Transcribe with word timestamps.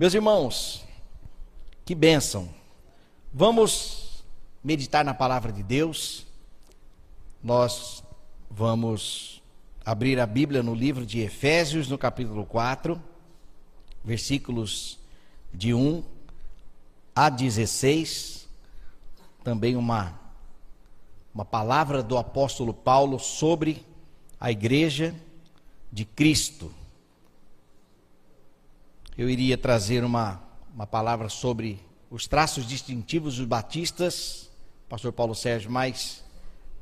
Meus 0.00 0.14
irmãos, 0.14 0.82
que 1.84 1.94
bênção. 1.94 2.48
Vamos 3.30 4.24
meditar 4.64 5.04
na 5.04 5.12
palavra 5.12 5.52
de 5.52 5.62
Deus. 5.62 6.26
Nós 7.42 8.02
vamos 8.50 9.42
abrir 9.84 10.18
a 10.18 10.24
Bíblia 10.24 10.62
no 10.62 10.74
livro 10.74 11.04
de 11.04 11.20
Efésios, 11.20 11.86
no 11.86 11.98
capítulo 11.98 12.46
4, 12.46 12.98
versículos 14.02 14.98
de 15.52 15.74
1 15.74 16.02
a 17.14 17.28
16. 17.28 18.48
Também 19.44 19.76
uma, 19.76 20.18
uma 21.34 21.44
palavra 21.44 22.02
do 22.02 22.16
apóstolo 22.16 22.72
Paulo 22.72 23.18
sobre 23.18 23.84
a 24.40 24.50
igreja 24.50 25.14
de 25.92 26.06
Cristo. 26.06 26.79
Eu 29.20 29.28
iria 29.28 29.58
trazer 29.58 30.02
uma, 30.02 30.42
uma 30.74 30.86
palavra 30.86 31.28
sobre 31.28 31.78
os 32.10 32.26
traços 32.26 32.66
distintivos 32.66 33.36
dos 33.36 33.44
batistas, 33.44 34.48
pastor 34.88 35.12
Paulo 35.12 35.34
Sérgio, 35.34 35.70
mas 35.70 36.24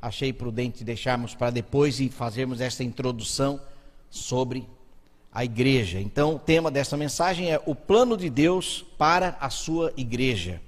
achei 0.01 0.31
prudente 0.31 0.81
deixarmos 0.85 1.35
para 1.35 1.49
depois 1.49 1.99
e 1.99 2.07
fazermos 2.07 2.61
esta 2.61 2.81
introdução 2.81 3.59
sobre 4.09 4.65
a 5.33 5.43
igreja. 5.43 5.99
Então, 5.99 6.35
o 6.35 6.39
tema 6.39 6.71
desta 6.71 6.95
mensagem 6.95 7.51
é 7.51 7.61
o 7.65 7.75
plano 7.75 8.15
de 8.15 8.29
Deus 8.29 8.85
para 8.97 9.37
a 9.41 9.49
sua 9.49 9.91
igreja. 9.97 10.61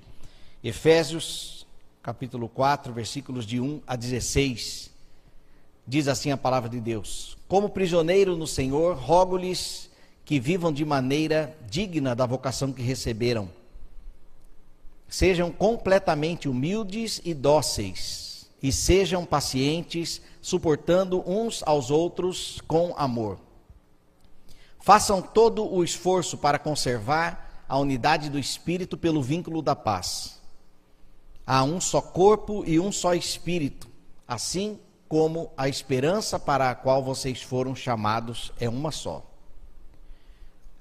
Efésios, 0.62 1.66
capítulo 2.04 2.50
4, 2.50 2.92
versículos 2.92 3.46
de 3.46 3.62
1 3.62 3.80
a 3.88 3.96
16. 3.96 4.92
Diz 5.88 6.10
assim 6.10 6.32
a 6.32 6.38
palavra 6.38 6.68
de 6.70 6.82
Deus: 6.82 7.38
Como 7.48 7.70
prisioneiro 7.70 8.36
no 8.36 8.46
Senhor, 8.46 8.98
rogo-lhes 8.98 9.90
que 10.26 10.40
vivam 10.40 10.72
de 10.72 10.86
maneira 10.86 11.58
digna 11.70 12.16
da 12.16 12.26
vocação 12.26 12.72
que 12.72 12.82
receberam. 12.82 13.50
Sejam 15.08 15.52
completamente 15.52 16.48
humildes 16.48 17.22
e 17.26 17.34
dóceis, 17.34 18.50
e 18.62 18.72
sejam 18.72 19.26
pacientes, 19.26 20.22
suportando 20.42 21.22
uns 21.30 21.62
aos 21.66 21.92
outros 21.92 22.62
com 22.68 22.94
amor. 22.98 23.40
Façam 24.80 25.22
todo 25.22 25.64
o 25.72 25.84
esforço 25.84 26.38
para 26.38 26.58
conservar 26.58 27.66
a 27.68 27.78
unidade 27.78 28.30
do 28.30 28.40
espírito 28.40 28.98
pelo 28.98 29.22
vínculo 29.22 29.62
da 29.62 29.76
paz. 29.76 30.40
Há 31.46 31.64
um 31.64 31.80
só 31.82 32.02
corpo 32.02 32.64
e 32.66 32.80
um 32.80 32.92
só 32.92 33.14
espírito, 33.14 33.88
assim 34.28 34.80
como 35.08 35.52
a 35.58 35.68
esperança 35.68 36.40
para 36.40 36.70
a 36.70 36.76
qual 36.76 37.04
vocês 37.04 37.42
foram 37.42 37.76
chamados 37.76 38.52
é 38.60 38.70
uma 38.70 38.92
só. 38.92 39.31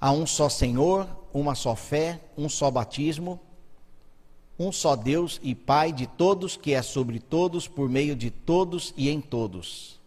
Há 0.03 0.11
um 0.11 0.25
só 0.25 0.49
Senhor, 0.49 1.07
uma 1.31 1.53
só 1.53 1.75
fé, 1.75 2.19
um 2.35 2.49
só 2.49 2.71
batismo, 2.71 3.39
um 4.57 4.71
só 4.71 4.95
Deus 4.95 5.39
e 5.43 5.53
Pai 5.53 5.93
de 5.93 6.07
todos, 6.07 6.57
que 6.57 6.73
é 6.73 6.81
sobre 6.81 7.19
todos, 7.19 7.67
por 7.67 7.87
meio 7.87 8.15
de 8.15 8.31
todos 8.31 8.95
e 8.97 9.11
em 9.11 9.21
todos. 9.21 9.99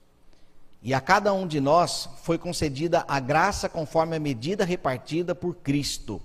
E 0.82 0.92
a 0.92 1.00
cada 1.00 1.32
um 1.32 1.46
de 1.46 1.60
nós 1.60 2.08
foi 2.24 2.36
concedida 2.36 3.04
a 3.06 3.20
graça 3.20 3.68
conforme 3.68 4.16
a 4.16 4.20
medida 4.20 4.64
repartida 4.64 5.32
por 5.32 5.54
Cristo. 5.54 6.20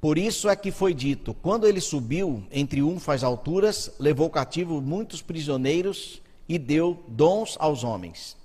Por 0.00 0.16
isso 0.16 0.48
é 0.48 0.56
que 0.56 0.70
foi 0.70 0.94
dito: 0.94 1.34
quando 1.34 1.66
ele 1.66 1.82
subiu 1.82 2.44
entre 2.50 2.78
triunfo 2.78 3.12
alturas, 3.26 3.92
levou 3.98 4.30
cativo 4.30 4.80
muitos 4.80 5.20
prisioneiros 5.20 6.22
e 6.48 6.58
deu 6.58 7.04
dons 7.08 7.56
aos 7.60 7.84
homens 7.84 8.36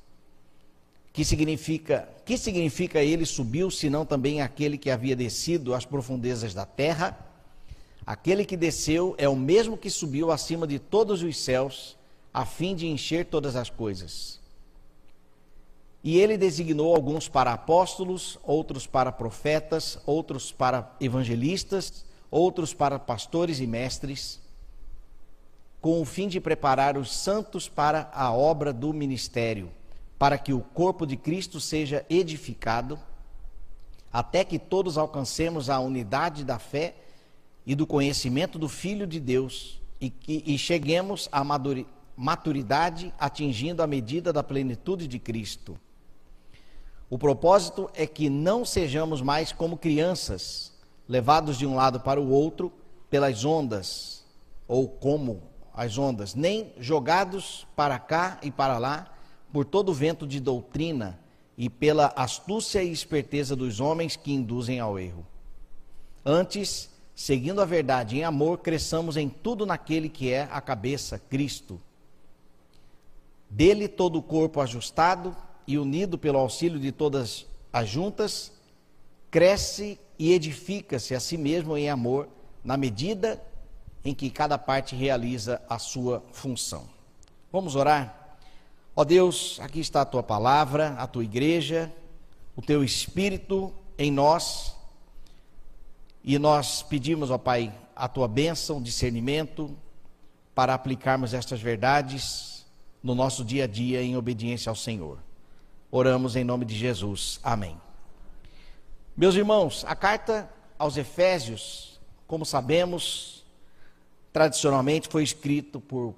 que 1.14 1.26
significa, 1.26 2.08
que 2.26 2.38
significa 2.38 3.04
ele 3.04 3.26
subiu, 3.26 3.70
senão 3.70 4.06
também 4.06 4.42
aquele 4.42 4.78
que 4.78 4.90
havia 4.90 5.16
descido 5.16 5.74
às 5.74 5.86
profundezas 5.86 6.54
da 6.54 6.66
terra? 6.66 7.18
Aquele 8.06 8.46
que 8.46 8.56
desceu 8.56 9.14
é 9.18 9.28
o 9.28 9.36
mesmo 9.36 9.78
que 9.78 9.90
subiu 9.90 10.32
acima 10.32 10.66
de 10.66 10.80
todos 10.80 11.22
os 11.22 11.38
céus, 11.38 11.98
a 12.34 12.46
fim 12.46 12.76
de 12.76 12.88
encher 12.88 13.26
todas 13.26 13.56
as 13.56 13.70
coisas. 13.70 14.40
E 16.04 16.18
ele 16.18 16.38
designou 16.38 16.96
alguns 16.96 17.28
para 17.28 17.54
apóstolos, 17.54 18.40
outros 18.42 18.88
para 18.88 19.12
profetas, 19.12 20.00
outros 20.06 20.52
para 20.52 20.96
evangelistas, 21.00 22.06
outros 22.32 22.74
para 22.74 22.98
pastores 22.98 23.60
e 23.60 23.68
mestres, 23.68 24.40
com 25.82 26.02
o 26.02 26.06
fim 26.06 26.28
de 26.28 26.40
preparar 26.40 26.98
os 26.98 27.12
santos 27.12 27.68
para 27.68 28.10
a 28.14 28.32
obra 28.32 28.72
do 28.72 28.94
ministério 28.94 29.72
para 30.22 30.38
que 30.38 30.54
o 30.54 30.62
corpo 30.62 31.08
de 31.08 31.18
Cristo 31.18 31.60
seja 31.60 32.06
edificado, 32.08 33.00
até 34.14 34.46
que 34.46 34.60
todos 34.60 34.96
alcancemos 34.96 35.68
a 35.68 35.80
unidade 35.80 36.44
da 36.46 36.60
fé 36.60 36.94
e 37.66 37.74
do 37.74 37.88
conhecimento 37.88 38.60
do 38.60 38.70
Filho 38.70 39.08
de 39.08 39.20
Deus 39.20 39.82
e, 40.00 40.12
que, 40.12 40.44
e 40.46 40.60
cheguemos 40.60 41.28
à 41.32 41.44
maturidade, 42.16 43.12
atingindo 43.18 43.82
a 43.82 43.88
medida 43.88 44.32
da 44.32 44.44
plenitude 44.44 45.08
de 45.08 45.18
Cristo. 45.18 45.76
O 47.10 47.18
propósito 47.18 47.90
é 47.96 48.06
que 48.06 48.30
não 48.30 48.64
sejamos 48.64 49.24
mais 49.24 49.52
como 49.52 49.76
crianças, 49.76 50.72
levados 51.10 51.58
de 51.58 51.66
um 51.66 51.74
lado 51.74 52.00
para 52.00 52.22
o 52.22 52.30
outro 52.30 52.72
pelas 53.10 53.44
ondas, 53.44 54.24
ou 54.68 54.88
como 54.88 55.42
as 55.74 55.98
ondas, 55.98 56.36
nem 56.36 56.76
jogados 56.78 57.66
para 57.76 57.98
cá 57.98 58.38
e 58.44 58.52
para 58.52 58.78
lá 58.78 59.11
por 59.52 59.66
todo 59.66 59.94
vento 59.94 60.26
de 60.26 60.40
doutrina 60.40 61.20
e 61.58 61.70
pela 61.70 62.14
astúcia 62.16 62.82
e 62.82 62.92
esperteza 62.92 63.56
dos 63.56 63.80
homens 63.80 64.16
que 64.16 64.32
induzem 64.32 64.80
ao 64.80 64.98
erro. 64.98 65.26
Antes, 66.26 66.90
seguindo 67.14 67.62
a 67.62 67.66
verdade 67.66 68.18
em 68.18 68.24
amor, 68.24 68.60
cresçamos 68.60 69.18
em 69.18 69.28
tudo 69.28 69.66
naquele 69.66 70.10
que 70.10 70.32
é 70.32 70.48
a 70.52 70.62
cabeça, 70.62 71.20
Cristo. 71.20 71.80
Dele 73.50 73.88
todo 73.88 74.18
o 74.18 74.24
corpo 74.24 74.62
ajustado 74.62 75.36
e 75.68 75.78
unido 75.78 76.18
pelo 76.18 76.38
auxílio 76.38 76.80
de 76.80 76.92
todas 76.92 77.46
as 77.72 77.88
juntas, 77.90 78.52
cresce 79.30 80.00
e 80.18 80.32
edifica-se 80.34 81.16
a 81.16 81.20
si 81.20 81.38
mesmo 81.38 81.78
em 81.78 81.90
amor, 81.90 82.28
na 82.64 82.78
medida 82.78 83.42
em 84.04 84.14
que 84.14 84.30
cada 84.30 84.58
parte 84.58 84.96
realiza 84.96 85.62
a 85.70 85.78
sua 85.78 86.24
função. 86.32 86.88
Vamos 87.52 87.76
orar? 87.76 88.21
Ó 88.94 89.06
Deus, 89.06 89.58
aqui 89.62 89.80
está 89.80 90.02
a 90.02 90.06
tua 90.06 90.22
palavra, 90.22 90.96
a 90.98 91.08
tua 91.08 91.24
igreja, 91.24 91.92
o 92.56 92.62
teu 92.62 92.84
espírito 92.84 93.74
em 93.98 94.12
nós. 94.12 94.76
E 96.24 96.38
nós 96.38 96.84
pedimos, 96.84 97.32
ó 97.32 97.38
Pai, 97.38 97.74
a 97.96 98.10
tua 98.10 98.28
bênção, 98.28 98.82
discernimento, 98.82 99.76
para 100.54 100.74
aplicarmos 100.74 101.34
estas 101.34 101.62
verdades 101.62 102.66
no 103.02 103.16
nosso 103.16 103.46
dia 103.46 103.64
a 103.64 103.68
dia 103.68 104.04
em 104.04 104.18
obediência 104.18 104.70
ao 104.70 104.76
Senhor. 104.76 105.20
Oramos 105.90 106.36
em 106.36 106.44
nome 106.44 106.66
de 106.66 106.76
Jesus. 106.76 107.40
Amém. 107.42 107.80
Meus 109.16 109.36
irmãos, 109.36 109.86
a 109.88 109.96
carta 109.96 110.50
aos 110.78 110.98
Efésios, 110.98 112.00
como 112.28 112.46
sabemos, 112.46 113.46
tradicionalmente 114.34 115.08
foi 115.08 115.24
escrito 115.24 115.80
por, 115.80 116.14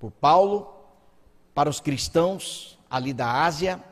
por 0.00 0.10
Paulo 0.10 0.77
para 1.58 1.68
os 1.68 1.80
cristãos 1.80 2.78
ali 2.88 3.12
da 3.12 3.42
Ásia, 3.42 3.82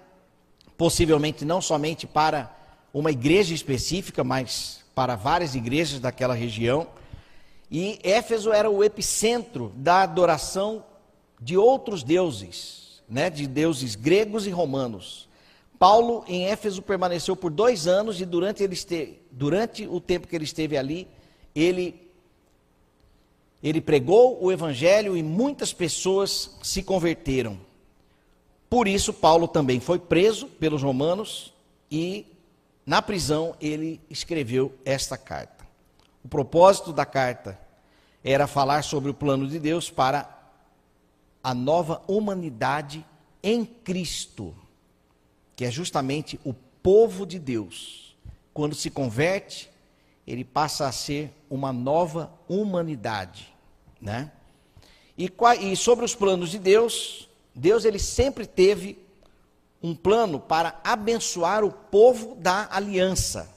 possivelmente 0.79 1.45
não 1.45 1.61
somente 1.61 2.07
para 2.07 2.57
uma 2.95 3.11
igreja 3.11 3.53
específica, 3.53 4.23
mas 4.23 4.85
para 4.95 5.17
várias 5.17 5.57
igrejas 5.57 5.99
daquela 5.99 6.33
região. 6.33 6.87
E 7.69 7.99
Éfeso 8.05 8.53
era 8.53 8.71
o 8.71 8.85
epicentro 8.85 9.73
da 9.75 10.03
adoração 10.03 10.85
de 11.41 11.57
outros 11.57 12.05
deuses, 12.05 13.03
né, 13.09 13.31
de 13.31 13.49
deuses 13.49 13.97
gregos 13.97 14.47
e 14.47 14.51
romanos. 14.51 15.29
Paulo 15.77 16.25
em 16.29 16.45
Éfeso 16.45 16.81
permaneceu 16.81 17.35
por 17.35 17.51
dois 17.51 17.89
anos 17.89 18.21
e 18.21 18.25
durante, 18.25 18.63
ele 18.63 18.75
este, 18.75 19.19
durante 19.33 19.89
o 19.89 20.01
tempo 20.01 20.29
que 20.29 20.37
ele 20.37 20.45
esteve 20.45 20.79
ali, 20.79 21.09
ele 21.53 22.06
ele 23.63 23.81
pregou 23.81 24.43
o 24.43 24.53
evangelho 24.53 25.17
e 25.17 25.23
muitas 25.23 25.73
pessoas 25.73 26.57
se 26.63 26.83
converteram. 26.83 27.59
Por 28.69 28.89
isso, 28.89 29.13
Paulo 29.13 29.49
também 29.49 29.81
foi 29.81 29.99
preso 29.99 30.47
pelos 30.47 30.83
romanos 30.83 31.53
e, 31.91 32.27
na 32.85 33.01
prisão, 33.01 33.55
ele 33.61 34.01
escreveu 34.11 34.75
esta 34.85 35.17
carta. 35.17 35.67
O 36.25 36.29
propósito 36.29 36.93
da 36.93 37.07
carta 37.07 37.59
era 38.23 38.47
falar 38.47 38.83
sobre 38.83 39.11
o 39.11 39.15
plano 39.15 39.47
de 39.47 39.59
Deus 39.59 39.89
para 39.89 40.37
a 41.43 41.55
nova 41.55 42.03
humanidade 42.09 43.07
em 43.41 43.65
Cristo, 43.65 44.53
que 45.55 45.65
é 45.65 45.71
justamente 45.71 46.41
o 46.45 46.53
povo 46.83 47.25
de 47.25 47.39
Deus. 47.39 48.17
Quando 48.53 48.75
se 48.75 48.91
converte, 48.91 49.71
ele 50.27 50.45
passa 50.45 50.87
a 50.87 50.93
ser 50.93 51.33
uma 51.49 51.73
nova 51.73 52.33
humanidade 52.49 53.57
né? 54.01 54.31
E, 55.17 55.33
e 55.61 55.77
sobre 55.77 56.05
os 56.05 56.15
planos 56.15 56.51
de 56.51 56.59
Deus, 56.59 57.29
Deus 57.55 57.85
ele 57.85 57.99
sempre 57.99 58.47
teve 58.47 59.05
um 59.83 59.95
plano 59.95 60.39
para 60.39 60.79
abençoar 60.85 61.65
o 61.65 61.71
povo 61.71 62.35
da 62.37 62.69
aliança. 62.71 63.51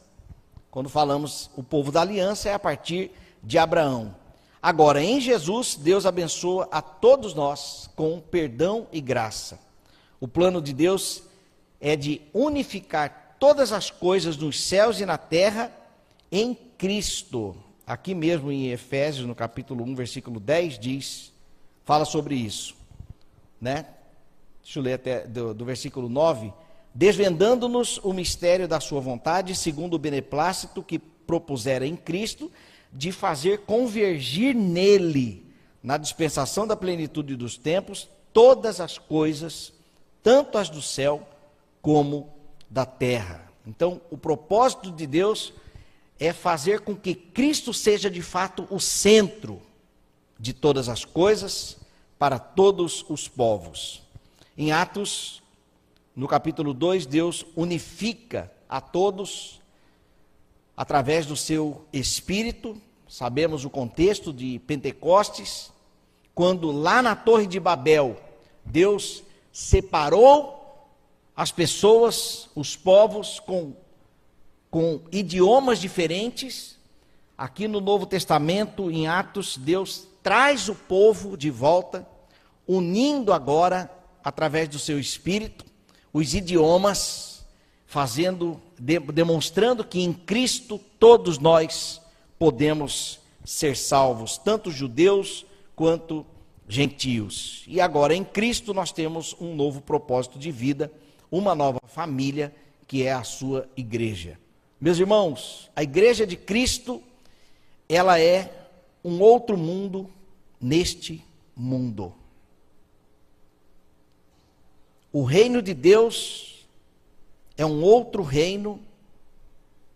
Quando 0.71 0.89
falamos 0.89 1.49
o 1.55 1.63
povo 1.63 1.91
da 1.91 2.01
aliança, 2.01 2.49
é 2.49 2.53
a 2.53 2.59
partir 2.59 3.11
de 3.43 3.57
Abraão. 3.57 4.15
Agora, 4.61 5.01
em 5.01 5.19
Jesus, 5.19 5.75
Deus 5.75 6.05
abençoa 6.05 6.67
a 6.71 6.81
todos 6.81 7.33
nós 7.33 7.89
com 7.95 8.19
perdão 8.19 8.87
e 8.91 9.01
graça. 9.01 9.59
O 10.19 10.27
plano 10.27 10.61
de 10.61 10.73
Deus 10.73 11.23
é 11.79 11.95
de 11.95 12.21
unificar 12.33 13.35
todas 13.39 13.71
as 13.71 13.89
coisas 13.89 14.35
nos 14.35 14.61
céus 14.61 14.99
e 14.99 15.05
na 15.05 15.17
terra 15.17 15.71
em 16.31 16.53
Cristo. 16.77 17.55
Aqui 17.85 18.13
mesmo 18.13 18.51
em 18.51 18.69
Efésios, 18.69 19.25
no 19.25 19.33
capítulo 19.33 19.83
1, 19.83 19.95
versículo 19.95 20.39
10, 20.39 20.77
diz, 20.77 21.33
fala 21.83 22.05
sobre 22.05 22.35
isso, 22.35 22.75
né? 23.59 23.87
Deixa 24.61 24.77
eu 24.77 24.83
ler 24.83 24.93
até 24.93 25.25
do, 25.25 25.53
do 25.53 25.65
versículo 25.65 26.07
9. 26.07 26.53
Desvendando-nos 26.93 27.97
o 28.03 28.13
mistério 28.13 28.67
da 28.67 28.79
sua 28.79 29.01
vontade, 29.01 29.55
segundo 29.55 29.95
o 29.95 29.99
beneplácito 29.99 30.83
que 30.83 30.99
propusera 30.99 31.85
em 31.85 31.95
Cristo, 31.95 32.51
de 32.93 33.11
fazer 33.11 33.61
convergir 33.61 34.55
nele, 34.55 35.45
na 35.81 35.97
dispensação 35.97 36.67
da 36.67 36.75
plenitude 36.75 37.35
dos 37.35 37.57
tempos, 37.57 38.09
todas 38.33 38.79
as 38.79 38.97
coisas, 38.97 39.73
tanto 40.21 40.57
as 40.57 40.69
do 40.69 40.81
céu 40.81 41.27
como 41.81 42.29
da 42.69 42.85
terra. 42.85 43.49
Então, 43.65 44.01
o 44.09 44.17
propósito 44.17 44.91
de 44.91 45.07
Deus 45.07 45.53
é 46.19 46.33
fazer 46.33 46.81
com 46.81 46.95
que 46.95 47.15
Cristo 47.15 47.73
seja 47.73 48.09
de 48.09 48.21
fato 48.21 48.67
o 48.69 48.79
centro 48.79 49.61
de 50.37 50.53
todas 50.53 50.89
as 50.89 51.05
coisas 51.05 51.77
para 52.17 52.37
todos 52.37 53.05
os 53.07 53.27
povos. 53.27 54.01
Em 54.57 54.71
Atos, 54.71 55.41
no 56.13 56.27
capítulo 56.27 56.73
2, 56.73 57.05
Deus 57.05 57.45
unifica 57.55 58.51
a 58.67 58.81
todos 58.81 59.61
através 60.75 61.25
do 61.25 61.35
seu 61.35 61.85
Espírito. 61.93 62.79
Sabemos 63.07 63.63
o 63.63 63.69
contexto 63.69 64.33
de 64.33 64.59
Pentecostes, 64.59 65.71
quando 66.35 66.71
lá 66.71 67.01
na 67.01 67.15
Torre 67.15 67.47
de 67.47 67.59
Babel, 67.59 68.21
Deus 68.65 69.23
separou 69.51 70.59
as 71.35 71.51
pessoas, 71.51 72.49
os 72.53 72.75
povos 72.75 73.39
com 73.39 73.73
com 74.69 75.01
idiomas 75.11 75.79
diferentes. 75.79 76.77
Aqui 77.37 77.67
no 77.67 77.79
Novo 77.79 78.05
Testamento, 78.05 78.91
em 78.91 79.07
Atos, 79.07 79.57
Deus 79.57 80.07
traz 80.21 80.67
o 80.69 80.75
povo 80.75 81.37
de 81.37 81.49
volta, 81.49 82.07
unindo 82.67 83.33
agora, 83.33 83.89
através 84.23 84.67
do 84.67 84.77
seu 84.77 84.99
espírito, 84.99 85.65
os 86.11 86.33
idiomas, 86.33 87.45
fazendo, 87.85 88.61
de, 88.77 88.99
demonstrando 88.99 89.83
que 89.83 90.01
em 90.01 90.13
Cristo 90.13 90.79
todos 90.99 91.39
nós 91.39 92.01
podemos 92.37 93.19
ser 93.43 93.75
salvos, 93.75 94.37
tanto 94.37 94.69
judeus 94.69 95.45
quanto 95.75 96.25
gentios. 96.67 97.63
E 97.67 97.81
agora 97.81 98.13
em 98.13 98.23
Cristo 98.23 98.73
nós 98.73 98.91
temos 98.91 99.35
um 99.39 99.55
novo 99.55 99.81
propósito 99.81 100.37
de 100.37 100.51
vida, 100.51 100.91
uma 101.31 101.55
nova 101.55 101.79
família, 101.87 102.53
que 102.85 103.03
é 103.03 103.13
a 103.13 103.23
sua 103.23 103.67
igreja. 103.75 104.37
Meus 104.79 104.97
irmãos, 104.97 105.69
a 105.75 105.83
igreja 105.83 106.25
de 106.25 106.37
Cristo, 106.37 107.03
ela 107.87 108.17
é 108.19 108.67
um 109.03 109.19
outro 109.19 109.57
mundo 109.57 110.09
neste 110.59 111.23
mundo. 111.55 112.13
O 115.11 115.23
reino 115.23 115.61
de 115.61 115.73
Deus 115.73 116.65
é 117.57 117.65
um 117.65 117.81
outro 117.81 118.23
reino 118.23 118.79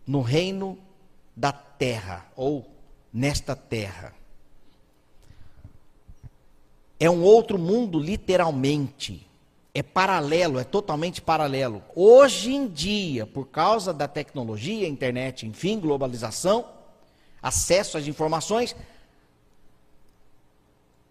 no 0.06 0.20
reino 0.20 0.76
da 1.34 1.50
terra, 1.50 2.30
ou 2.36 2.68
nesta 3.12 3.56
terra. 3.56 4.14
É 7.00 7.08
um 7.08 7.22
outro 7.22 7.58
mundo, 7.58 7.98
literalmente 7.98 9.26
é 9.74 9.82
paralelo, 9.82 10.60
é 10.60 10.64
totalmente 10.64 11.20
paralelo. 11.20 11.82
Hoje 11.96 12.54
em 12.54 12.68
dia, 12.68 13.26
por 13.26 13.48
causa 13.48 13.92
da 13.92 14.06
tecnologia, 14.06 14.86
internet, 14.86 15.44
enfim, 15.44 15.80
globalização, 15.80 16.64
acesso 17.42 17.98
às 17.98 18.06
informações, 18.06 18.76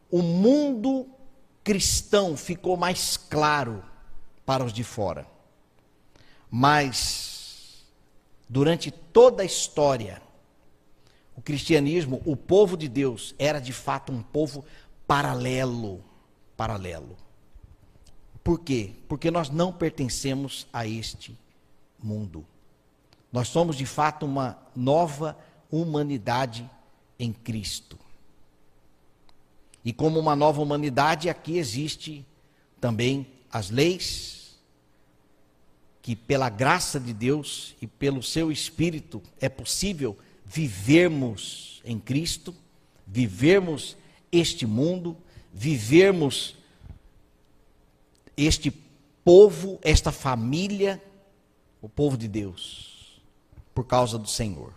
o 0.10 0.21
mundo 0.21 1.06
cristão 1.62 2.38
ficou 2.38 2.77
mais 2.77 3.18
claro 3.18 3.83
para 4.45 4.63
os 4.63 4.71
de 4.71 4.83
fora. 4.83 5.27
Mas, 6.50 7.83
durante 8.48 8.92
toda 8.92 9.44
a 9.44 9.45
história, 9.45 10.21
o 11.36 11.42
cristianismo, 11.42 12.21
o 12.25 12.38
povo 12.38 12.77
de 12.77 12.88
Deus, 12.88 13.36
era 13.38 13.60
de 13.60 13.74
fato 13.74 14.12
um 14.12 14.21
povo 14.21 14.63
paralelo. 15.06 16.01
Paralelo. 16.56 17.18
Por 18.43 18.59
quê? 18.59 18.91
Porque 19.07 19.31
nós 19.31 19.49
não 19.49 19.71
pertencemos 19.71 20.67
a 20.73 20.85
este 20.85 21.37
mundo. 22.01 22.45
Nós 23.31 23.47
somos 23.47 23.75
de 23.75 23.85
fato 23.85 24.25
uma 24.25 24.57
nova 24.75 25.37
humanidade 25.71 26.69
em 27.17 27.31
Cristo. 27.31 27.97
E 29.83 29.91
como 29.91 30.19
uma 30.19 30.35
nova 30.35 30.61
humanidade, 30.61 31.29
aqui 31.29 31.57
existe 31.57 32.25
também 32.79 33.27
as 33.51 33.69
leis 33.69 34.57
que 36.01 36.15
pela 36.15 36.49
graça 36.49 36.99
de 36.99 37.13
Deus 37.13 37.75
e 37.81 37.87
pelo 37.87 38.21
seu 38.21 38.51
espírito 38.51 39.21
é 39.39 39.47
possível 39.47 40.17
vivermos 40.45 41.81
em 41.85 41.97
Cristo, 41.97 42.53
vivermos 43.07 43.95
este 44.31 44.65
mundo, 44.65 45.17
vivermos 45.53 46.57
este 48.35 48.71
povo, 49.24 49.80
esta 49.81 50.12
família, 50.12 51.01
o 51.81 51.88
povo 51.88 52.18
de 52.18 52.27
Deus, 52.27 53.21
por 53.74 53.85
causa 53.85 54.18
do 54.18 54.27
Senhor. 54.27 54.74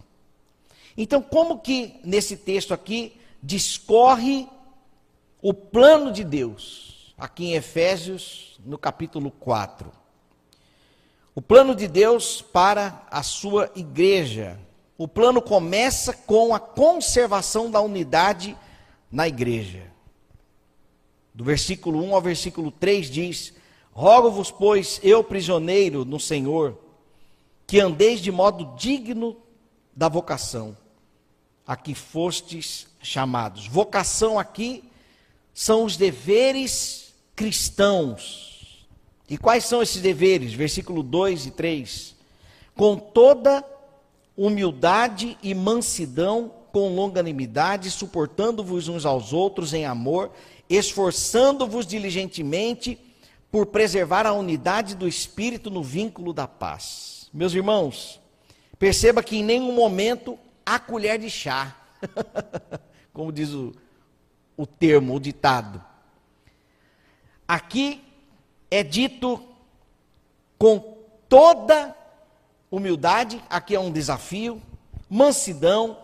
Então, 0.97 1.21
como 1.21 1.59
que 1.59 2.01
nesse 2.05 2.37
texto 2.37 2.73
aqui 2.73 3.19
discorre 3.43 4.49
o 5.43 5.53
plano 5.53 6.11
de 6.11 6.25
Deus, 6.25 7.15
aqui 7.19 7.47
em 7.47 7.55
Efésios, 7.55 8.59
no 8.65 8.79
capítulo 8.79 9.31
4? 9.31 9.93
O 11.35 11.43
plano 11.43 11.75
de 11.75 11.87
Deus 11.87 12.41
para 12.41 13.07
a 13.11 13.23
sua 13.23 13.71
igreja. 13.77 14.59
O 14.97 15.07
plano 15.07 15.43
começa 15.43 16.15
com 16.15 16.55
a 16.55 16.59
conservação 16.59 17.71
da 17.71 17.79
unidade 17.83 18.57
na 19.13 19.29
igreja 19.29 19.97
do 21.37 21.45
versículo 21.45 22.03
1 22.03 22.15
ao 22.15 22.23
versículo 22.23 22.71
3 22.71 23.11
diz: 23.11 23.53
Rogo-vos, 23.97 24.51
pois, 24.51 25.01
eu 25.03 25.25
prisioneiro 25.25 26.05
no 26.05 26.21
Senhor, 26.21 26.79
que 27.67 27.81
andeis 27.81 28.21
de 28.21 28.31
modo 28.31 28.77
digno 28.77 29.39
da 29.97 30.07
vocação 30.07 30.77
a 31.67 31.75
que 31.77 31.95
fostes 31.95 32.89
chamados. 33.01 33.67
Vocação 33.67 34.39
aqui 34.39 34.85
são 35.55 35.85
os 35.85 35.97
deveres 35.97 37.15
cristãos. 37.35 38.87
E 39.31 39.39
quais 39.39 39.65
são 39.65 39.81
esses 39.81 40.03
deveres? 40.03 40.53
Versículo 40.53 41.03
2 41.03 41.47
e 41.47 41.51
3. 41.53 42.15
Com 42.77 42.99
toda 42.99 43.65
humildade 44.37 45.39
e 45.43 45.55
mansidão, 45.55 46.53
com 46.71 46.95
longanimidade, 46.95 47.91
suportando-vos 47.91 48.89
uns 48.89 49.07
aos 49.07 49.33
outros 49.33 49.73
em 49.73 49.87
amor, 49.87 50.33
esforçando-vos 50.69 51.87
diligentemente 51.87 53.06
por 53.57 53.65
preservar 53.65 54.27
a 54.27 54.35
unidade 54.35 54.95
do 54.95 55.09
espírito 55.09 55.71
no 55.71 55.83
vínculo 55.83 56.35
da 56.35 56.47
paz. 56.47 57.31
Meus 57.33 57.55
irmãos, 57.55 58.21
perceba 58.79 59.23
que 59.23 59.39
em 59.39 59.43
nenhum 59.43 59.73
momento 59.73 60.39
há 60.67 60.79
colher 60.79 61.19
de 61.19 61.31
chá, 61.31 61.75
como 63.15 63.33
diz 63.33 63.55
o, 63.55 63.73
o 64.59 64.67
termo, 64.67 65.15
o 65.15 65.19
ditado. 65.19 65.83
Aqui 67.49 68.05
é 68.71 68.83
dito 68.83 69.43
com 70.59 70.99
toda 71.27 71.97
humildade, 72.71 73.43
aqui 73.49 73.75
é 73.75 73.81
um 73.81 73.91
desafio, 73.91 74.61
mansidão, 75.09 75.97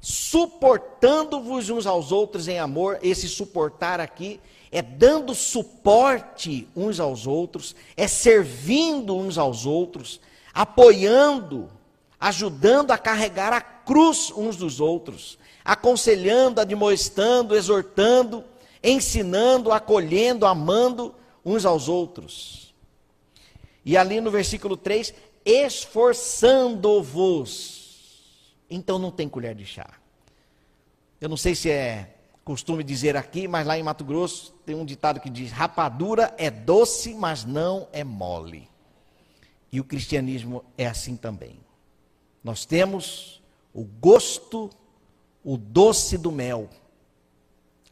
suportando-vos 0.00 1.70
uns 1.70 1.86
aos 1.86 2.10
outros 2.10 2.48
em 2.48 2.58
amor. 2.58 2.98
Esse 3.02 3.28
suportar 3.28 4.00
aqui 4.00 4.40
é 4.70 4.82
dando 4.82 5.34
suporte 5.34 6.68
uns 6.76 7.00
aos 7.00 7.26
outros, 7.26 7.74
é 7.96 8.06
servindo 8.06 9.16
uns 9.16 9.38
aos 9.38 9.64
outros, 9.66 10.20
apoiando, 10.52 11.70
ajudando 12.20 12.90
a 12.90 12.98
carregar 12.98 13.52
a 13.52 13.60
cruz 13.60 14.32
uns 14.36 14.56
dos 14.56 14.80
outros, 14.80 15.38
aconselhando, 15.64 16.60
admoestando, 16.60 17.56
exortando, 17.56 18.44
ensinando, 18.82 19.72
acolhendo, 19.72 20.44
amando 20.46 21.14
uns 21.44 21.64
aos 21.64 21.88
outros. 21.88 22.74
E 23.84 23.96
ali 23.96 24.20
no 24.20 24.30
versículo 24.30 24.76
3, 24.76 25.14
esforçando-vos 25.44 27.78
então 28.70 28.98
não 28.98 29.10
tem 29.10 29.28
colher 29.28 29.54
de 29.54 29.64
chá. 29.64 29.88
Eu 31.20 31.28
não 31.28 31.36
sei 31.36 31.54
se 31.54 31.70
é 31.70 32.14
costume 32.48 32.82
dizer 32.82 33.14
aqui, 33.14 33.46
mas 33.46 33.66
lá 33.66 33.78
em 33.78 33.82
Mato 33.82 34.02
Grosso 34.02 34.54
tem 34.64 34.74
um 34.74 34.86
ditado 34.86 35.20
que 35.20 35.28
diz: 35.28 35.52
rapadura 35.52 36.34
é 36.38 36.50
doce, 36.50 37.12
mas 37.12 37.44
não 37.44 37.86
é 37.92 38.02
mole. 38.02 38.70
E 39.70 39.78
o 39.78 39.84
cristianismo 39.84 40.64
é 40.78 40.86
assim 40.86 41.14
também. 41.14 41.60
Nós 42.42 42.64
temos 42.64 43.42
o 43.74 43.84
gosto, 43.84 44.70
o 45.44 45.58
doce 45.58 46.16
do 46.16 46.32
mel. 46.32 46.70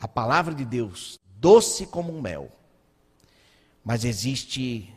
A 0.01 0.09
palavra 0.09 0.55
de 0.55 0.65
Deus, 0.65 1.19
doce 1.39 1.87
como 1.87 2.11
um 2.17 2.23
mel. 2.23 2.51
Mas 3.85 4.07
existe 4.07 4.91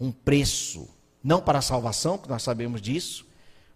um 0.00 0.10
preço, 0.10 0.88
não 1.22 1.40
para 1.40 1.60
a 1.60 1.62
salvação, 1.62 2.18
que 2.18 2.28
nós 2.28 2.42
sabemos 2.42 2.82
disso, 2.82 3.24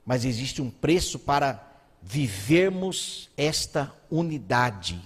mas 0.04 0.24
existe 0.24 0.60
um 0.60 0.72
preço 0.72 1.20
para 1.20 1.73
vivermos 2.06 3.30
esta 3.34 3.90
unidade, 4.10 5.00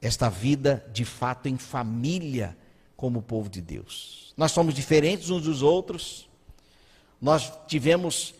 esta 0.00 0.28
vida 0.28 0.84
de 0.92 1.04
fato 1.04 1.48
em 1.48 1.56
família 1.56 2.56
como 2.94 3.22
povo 3.22 3.48
de 3.48 3.62
Deus. 3.62 4.34
Nós 4.36 4.52
somos 4.52 4.74
diferentes 4.74 5.30
uns 5.30 5.44
dos 5.44 5.62
outros, 5.62 6.28
nós 7.18 7.50
tivemos, 7.66 8.34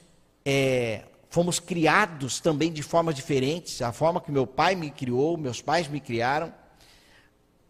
é, 0.45 1.05
fomos 1.31 1.59
criados 1.59 2.39
também 2.39 2.71
de 2.71 2.83
formas 2.83 3.15
diferentes, 3.15 3.81
a 3.81 3.93
forma 3.93 4.21
que 4.21 4.31
meu 4.31 4.47
pai 4.47 4.75
me 4.75 4.91
criou, 4.91 5.39
meus 5.39 5.63
pais 5.63 5.89
me 5.89 6.01
criaram, 6.01 6.53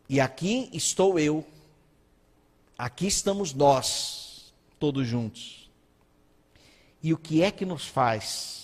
e 0.08 0.20
aqui 0.20 0.68
estou 0.72 1.20
eu, 1.20 1.46
aqui 2.76 3.06
estamos 3.06 3.54
nós, 3.54 4.52
todos 4.76 5.06
juntos. 5.06 5.70
E 7.00 7.14
o 7.14 7.16
que 7.16 7.44
é 7.44 7.52
que 7.52 7.64
nos 7.64 7.86
faz 7.86 8.59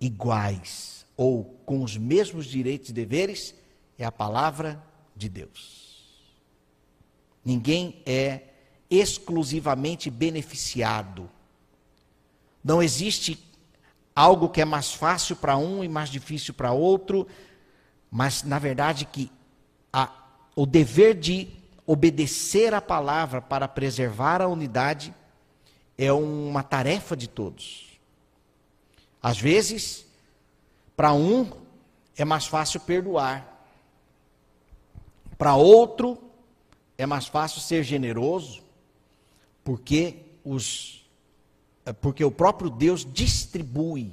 iguais 0.00 1.06
ou 1.16 1.44
com 1.66 1.82
os 1.82 1.96
mesmos 1.96 2.46
direitos 2.46 2.90
e 2.90 2.92
deveres 2.92 3.54
é 3.98 4.04
a 4.04 4.12
palavra 4.12 4.82
de 5.16 5.28
Deus. 5.28 5.88
Ninguém 7.44 8.00
é 8.06 8.42
exclusivamente 8.90 10.10
beneficiado. 10.10 11.28
Não 12.62 12.82
existe 12.82 13.38
algo 14.14 14.48
que 14.48 14.60
é 14.60 14.64
mais 14.64 14.92
fácil 14.92 15.36
para 15.36 15.56
um 15.56 15.82
e 15.82 15.88
mais 15.88 16.08
difícil 16.08 16.54
para 16.54 16.72
outro, 16.72 17.26
mas 18.10 18.42
na 18.42 18.58
verdade 18.58 19.04
que 19.04 19.30
a, 19.92 20.12
o 20.54 20.66
dever 20.66 21.14
de 21.14 21.48
obedecer 21.86 22.74
a 22.74 22.80
palavra 22.80 23.40
para 23.40 23.66
preservar 23.66 24.42
a 24.42 24.48
unidade 24.48 25.14
é 25.96 26.12
uma 26.12 26.62
tarefa 26.62 27.16
de 27.16 27.28
todos. 27.28 27.87
Às 29.22 29.38
vezes, 29.38 30.06
para 30.96 31.12
um 31.12 31.50
é 32.16 32.24
mais 32.24 32.46
fácil 32.46 32.80
perdoar. 32.80 33.46
Para 35.36 35.54
outro 35.54 36.18
é 36.96 37.06
mais 37.06 37.26
fácil 37.26 37.60
ser 37.60 37.84
generoso, 37.84 38.62
porque 39.62 40.16
os 40.44 40.98
é 41.86 41.92
porque 41.92 42.22
o 42.22 42.30
próprio 42.30 42.68
Deus 42.68 43.06
distribui 43.10 44.12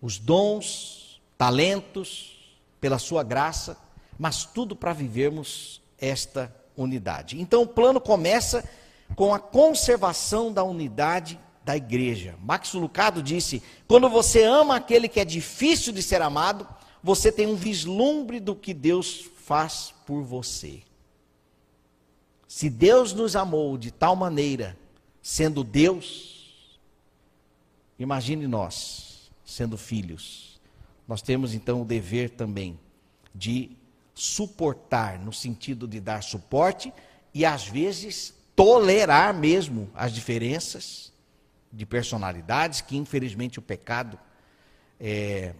os 0.00 0.18
dons, 0.18 1.22
talentos 1.38 2.58
pela 2.80 2.98
sua 2.98 3.22
graça, 3.22 3.78
mas 4.18 4.44
tudo 4.44 4.76
para 4.76 4.92
vivermos 4.92 5.80
esta 5.98 6.54
unidade. 6.76 7.40
Então 7.40 7.62
o 7.62 7.66
plano 7.66 8.00
começa 8.00 8.68
com 9.16 9.32
a 9.32 9.38
conservação 9.38 10.52
da 10.52 10.62
unidade 10.62 11.40
da 11.68 11.76
igreja. 11.76 12.34
Max 12.42 12.72
Lucado 12.72 13.22
disse: 13.22 13.62
quando 13.86 14.08
você 14.08 14.42
ama 14.42 14.76
aquele 14.76 15.06
que 15.06 15.20
é 15.20 15.24
difícil 15.24 15.92
de 15.92 16.02
ser 16.02 16.22
amado, 16.22 16.66
você 17.02 17.30
tem 17.30 17.46
um 17.46 17.54
vislumbre 17.54 18.40
do 18.40 18.56
que 18.56 18.72
Deus 18.72 19.28
faz 19.44 19.92
por 20.06 20.22
você. 20.22 20.80
Se 22.48 22.70
Deus 22.70 23.12
nos 23.12 23.36
amou 23.36 23.76
de 23.76 23.90
tal 23.90 24.16
maneira, 24.16 24.78
sendo 25.20 25.62
Deus, 25.62 26.78
imagine 27.98 28.46
nós, 28.46 29.30
sendo 29.44 29.76
filhos. 29.76 30.58
Nós 31.06 31.20
temos 31.20 31.52
então 31.52 31.82
o 31.82 31.84
dever 31.84 32.30
também 32.30 32.80
de 33.34 33.72
suportar, 34.14 35.18
no 35.18 35.34
sentido 35.34 35.86
de 35.86 36.00
dar 36.00 36.22
suporte 36.22 36.90
e 37.34 37.44
às 37.44 37.68
vezes 37.68 38.32
tolerar 38.56 39.34
mesmo 39.34 39.90
as 39.94 40.14
diferenças 40.14 41.12
de 41.72 41.84
personalidades 41.86 42.80
que, 42.80 42.96
infelizmente, 42.96 43.58
o 43.58 43.62
pecado 43.62 44.18
é, 44.98 45.54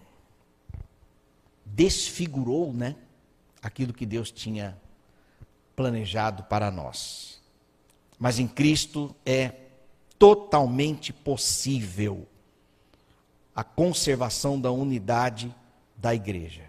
desfigurou 1.64 2.72
né, 2.72 2.96
aquilo 3.62 3.92
que 3.92 4.06
Deus 4.06 4.30
tinha 4.30 4.78
planejado 5.76 6.42
para 6.44 6.70
nós. 6.70 7.40
Mas 8.18 8.38
em 8.38 8.48
Cristo 8.48 9.14
é 9.24 9.54
totalmente 10.18 11.12
possível 11.12 12.26
a 13.54 13.62
conservação 13.62 14.60
da 14.60 14.70
unidade 14.70 15.54
da 15.96 16.14
igreja. 16.14 16.62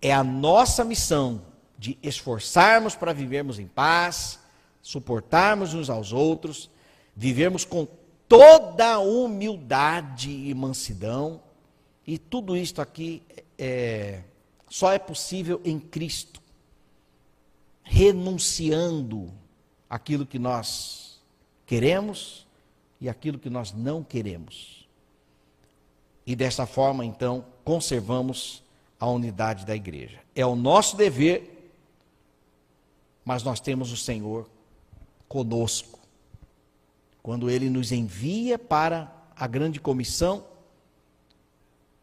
É 0.00 0.12
a 0.12 0.24
nossa 0.24 0.84
missão 0.84 1.42
de 1.78 1.98
esforçarmos 2.02 2.94
para 2.94 3.12
vivermos 3.12 3.58
em 3.58 3.66
paz, 3.66 4.38
suportarmos 4.82 5.72
uns 5.72 5.88
aos 5.88 6.12
outros, 6.12 6.70
vivermos 7.16 7.64
com 7.64 7.86
toda 8.34 8.98
humildade 8.98 10.28
e 10.28 10.52
mansidão. 10.54 11.40
E 12.04 12.18
tudo 12.18 12.56
isto 12.56 12.82
aqui 12.82 13.22
é, 13.56 14.22
só 14.68 14.92
é 14.92 14.98
possível 14.98 15.60
em 15.64 15.78
Cristo, 15.78 16.42
renunciando 17.84 19.32
aquilo 19.88 20.26
que 20.26 20.38
nós 20.38 21.22
queremos 21.64 22.44
e 23.00 23.08
aquilo 23.08 23.38
que 23.38 23.48
nós 23.48 23.72
não 23.72 24.02
queremos. 24.02 24.88
E 26.26 26.34
dessa 26.34 26.66
forma, 26.66 27.04
então, 27.04 27.44
conservamos 27.64 28.64
a 28.98 29.06
unidade 29.06 29.64
da 29.64 29.76
igreja. 29.76 30.18
É 30.34 30.44
o 30.44 30.56
nosso 30.56 30.96
dever, 30.96 31.72
mas 33.24 33.44
nós 33.44 33.60
temos 33.60 33.92
o 33.92 33.96
Senhor 33.96 34.50
conosco 35.28 35.93
quando 37.24 37.48
ele 37.48 37.70
nos 37.70 37.90
envia 37.90 38.58
para 38.58 39.10
a 39.34 39.46
grande 39.46 39.80
comissão, 39.80 40.44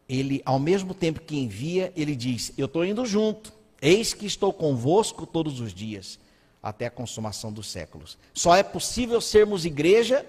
ele, 0.08 0.42
ao 0.44 0.58
mesmo 0.58 0.92
tempo 0.92 1.20
que 1.20 1.38
envia, 1.38 1.92
ele 1.94 2.16
diz: 2.16 2.52
Eu 2.58 2.66
estou 2.66 2.84
indo 2.84 3.06
junto, 3.06 3.52
eis 3.80 4.12
que 4.12 4.26
estou 4.26 4.52
convosco 4.52 5.24
todos 5.24 5.60
os 5.60 5.72
dias, 5.72 6.18
até 6.60 6.86
a 6.86 6.90
consumação 6.90 7.52
dos 7.52 7.70
séculos. 7.70 8.18
Só 8.34 8.56
é 8.56 8.64
possível 8.64 9.20
sermos 9.20 9.64
igreja 9.64 10.26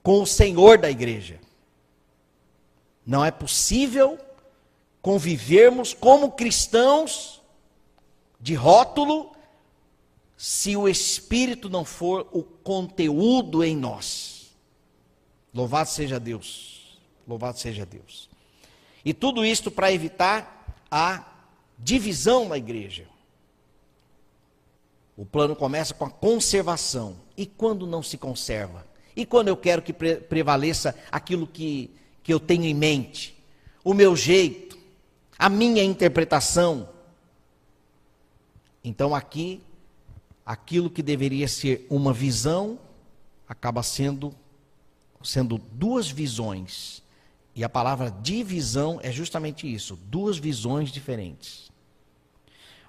com 0.00 0.22
o 0.22 0.26
Senhor 0.28 0.78
da 0.78 0.88
igreja. 0.88 1.40
Não 3.04 3.24
é 3.24 3.32
possível 3.32 4.16
convivermos 5.02 5.92
como 5.92 6.30
cristãos 6.30 7.42
de 8.40 8.54
rótulo 8.54 9.31
se 10.42 10.76
o 10.76 10.88
Espírito 10.88 11.70
não 11.70 11.84
for 11.84 12.26
o 12.32 12.42
conteúdo 12.42 13.62
em 13.62 13.76
nós. 13.76 14.52
Louvado 15.54 15.88
seja 15.88 16.18
Deus. 16.18 16.98
Louvado 17.28 17.60
seja 17.60 17.86
Deus. 17.86 18.28
E 19.04 19.14
tudo 19.14 19.44
isto 19.44 19.70
para 19.70 19.92
evitar 19.92 20.82
a 20.90 21.24
divisão 21.78 22.48
na 22.48 22.58
igreja. 22.58 23.06
O 25.16 25.24
plano 25.24 25.54
começa 25.54 25.94
com 25.94 26.06
a 26.06 26.10
conservação. 26.10 27.14
E 27.36 27.46
quando 27.46 27.86
não 27.86 28.02
se 28.02 28.18
conserva? 28.18 28.84
E 29.14 29.24
quando 29.24 29.46
eu 29.46 29.56
quero 29.56 29.80
que 29.80 29.92
pre 29.92 30.16
prevaleça 30.16 30.98
aquilo 31.12 31.46
que, 31.46 31.88
que 32.20 32.34
eu 32.34 32.40
tenho 32.40 32.64
em 32.64 32.74
mente? 32.74 33.40
O 33.84 33.94
meu 33.94 34.16
jeito, 34.16 34.76
a 35.38 35.48
minha 35.48 35.84
interpretação. 35.84 36.88
Então 38.82 39.14
aqui 39.14 39.62
aquilo 40.44 40.90
que 40.90 41.02
deveria 41.02 41.48
ser 41.48 41.86
uma 41.88 42.12
visão 42.12 42.78
acaba 43.48 43.82
sendo 43.82 44.34
sendo 45.22 45.58
duas 45.58 46.10
visões. 46.10 47.02
E 47.54 47.62
a 47.62 47.68
palavra 47.68 48.10
divisão 48.10 48.98
é 49.02 49.12
justamente 49.12 49.72
isso, 49.72 49.96
duas 49.96 50.38
visões 50.38 50.90
diferentes. 50.90 51.70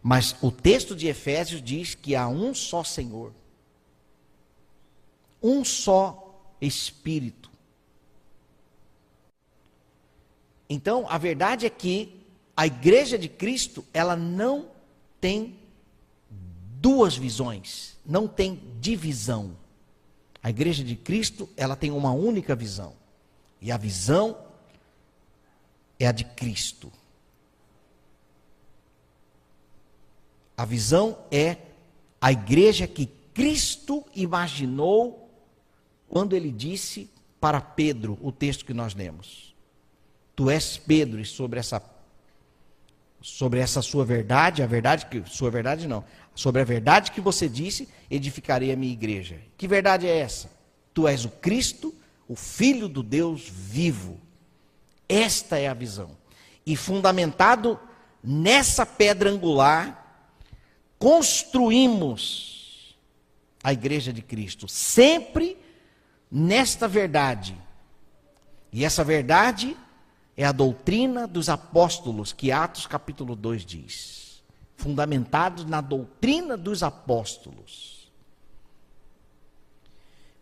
Mas 0.02 0.36
o 0.42 0.52
texto 0.52 0.96
de 0.96 1.08
Efésios 1.08 1.62
diz 1.62 1.96
que 1.96 2.16
há 2.16 2.28
um 2.28 2.54
só 2.54 2.84
Senhor, 2.84 3.34
um 5.42 5.64
só 5.64 6.20
Espírito. 6.62 7.52
Então, 10.70 11.06
a 11.10 11.18
verdade 11.18 11.66
é 11.66 11.70
que 11.70 12.22
a 12.56 12.66
igreja 12.66 13.18
de 13.18 13.28
Cristo, 13.28 13.86
ela 13.94 14.16
não 14.16 14.70
tem 15.20 15.58
duas 16.84 17.16
visões, 17.16 17.98
não 18.06 18.28
tem 18.28 18.62
divisão. 18.82 19.56
A 20.44 20.50
igreja 20.50 20.84
de 20.84 20.98
Cristo, 20.98 21.48
ela 21.56 21.78
tem 21.78 21.90
uma 21.92 22.12
única 22.12 22.54
visão. 22.54 22.94
E 23.62 23.72
a 23.72 23.78
visão 23.78 24.38
é 25.98 26.06
a 26.06 26.12
de 26.12 26.26
Cristo. 26.26 26.92
A 30.58 30.66
visão 30.66 31.18
é 31.32 31.56
a 32.20 32.34
igreja 32.34 32.86
que 32.86 33.06
Cristo 33.34 34.06
imaginou 34.14 35.32
quando 36.10 36.36
ele 36.36 36.52
disse 36.52 37.10
para 37.40 37.62
Pedro, 37.62 38.20
o 38.22 38.30
texto 38.30 38.66
que 38.66 38.74
nós 38.74 38.94
lemos. 38.94 39.56
Tu 40.36 40.50
és 40.50 40.78
Pedro 40.78 41.22
e 41.22 41.26
sobre 41.26 41.60
essa 41.60 41.82
sobre 43.24 43.62
essa 43.62 43.82
sua 43.82 44.04
verdade, 44.04 44.62
a 44.62 44.68
verdade 44.68 45.06
que 45.06 45.24
sua 45.26 45.50
verdade 45.50 45.88
não, 45.88 46.04
sobre 46.36 46.62
a 46.62 46.66
verdade 46.66 47.12
que 47.12 47.22
você 47.22 47.48
disse, 47.48 47.88
edificarei 48.10 48.72
a 48.72 48.76
minha 48.76 48.94
igreja. 48.94 49.40
Que 49.58 49.68
verdade 49.68 50.08
é 50.08 50.18
essa? 50.18 50.52
Tu 50.94 51.08
és 51.08 51.26
o 51.26 51.30
Cristo, 51.30 51.94
o 52.28 52.36
filho 52.36 52.88
do 52.88 53.04
Deus 53.04 53.48
vivo. 53.48 54.20
Esta 55.08 55.58
é 55.58 55.68
a 55.68 55.74
visão. 55.74 56.18
E 56.66 56.76
fundamentado 56.76 57.80
nessa 58.24 58.86
pedra 58.86 59.30
angular, 59.30 60.28
construímos 60.98 62.96
a 63.64 63.74
igreja 63.74 64.12
de 64.12 64.22
Cristo, 64.22 64.68
sempre 64.68 65.58
nesta 66.32 66.88
verdade. 66.88 67.56
E 68.72 68.84
essa 68.84 69.04
verdade 69.04 69.78
é 70.36 70.44
a 70.44 70.52
doutrina 70.52 71.28
dos 71.28 71.48
apóstolos, 71.48 72.34
que 72.34 72.52
Atos 72.52 72.88
capítulo 72.88 73.36
2 73.36 73.66
diz. 73.66 74.33
Fundamentados 74.76 75.66
na 75.66 75.82
doutrina 75.82 76.58
dos 76.58 76.84
apóstolos. 76.84 78.12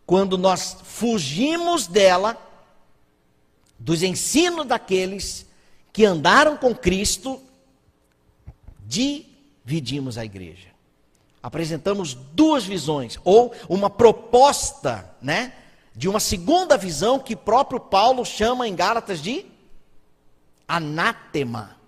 Quando 0.06 0.38
nós 0.38 0.78
fugimos 0.84 1.88
dela, 1.88 2.38
dos 3.78 4.04
ensinos 4.04 4.66
daqueles 4.66 5.46
que 5.94 6.06
andaram 6.06 6.58
com 6.58 6.76
Cristo, 6.76 7.42
dividimos 8.86 10.18
a 10.18 10.26
igreja. 10.26 10.70
Apresentamos 11.42 12.14
duas 12.14 12.64
visões, 12.64 13.18
ou 13.24 13.54
uma 13.68 13.90
proposta, 13.90 15.16
né? 15.22 15.54
De 15.96 16.08
uma 16.08 16.20
segunda 16.20 16.78
visão 16.78 17.20
que 17.20 17.36
próprio 17.36 17.80
Paulo 17.80 18.24
chama 18.24 18.68
em 18.68 18.76
Gálatas 18.76 19.22
de 19.22 19.46
anátema. 20.68 21.81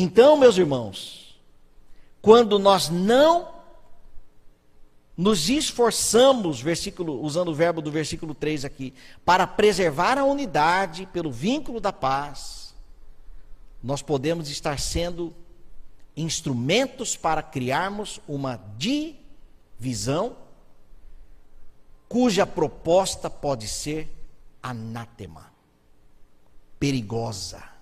Então, 0.00 0.36
meus 0.36 0.56
irmãos, 0.56 1.36
quando 2.22 2.56
nós 2.56 2.88
não 2.88 3.52
nos 5.16 5.48
esforçamos, 5.48 6.60
versículo, 6.60 7.20
usando 7.20 7.48
o 7.48 7.54
verbo 7.54 7.82
do 7.82 7.90
versículo 7.90 8.32
3 8.32 8.64
aqui, 8.64 8.94
para 9.24 9.44
preservar 9.44 10.16
a 10.16 10.22
unidade 10.22 11.04
pelo 11.06 11.32
vínculo 11.32 11.80
da 11.80 11.92
paz, 11.92 12.76
nós 13.82 14.00
podemos 14.00 14.48
estar 14.48 14.78
sendo 14.78 15.34
instrumentos 16.16 17.16
para 17.16 17.42
criarmos 17.42 18.20
uma 18.28 18.60
divisão 18.76 20.36
cuja 22.08 22.46
proposta 22.46 23.28
pode 23.28 23.66
ser 23.66 24.08
anátema 24.62 25.52
perigosa 26.78 27.77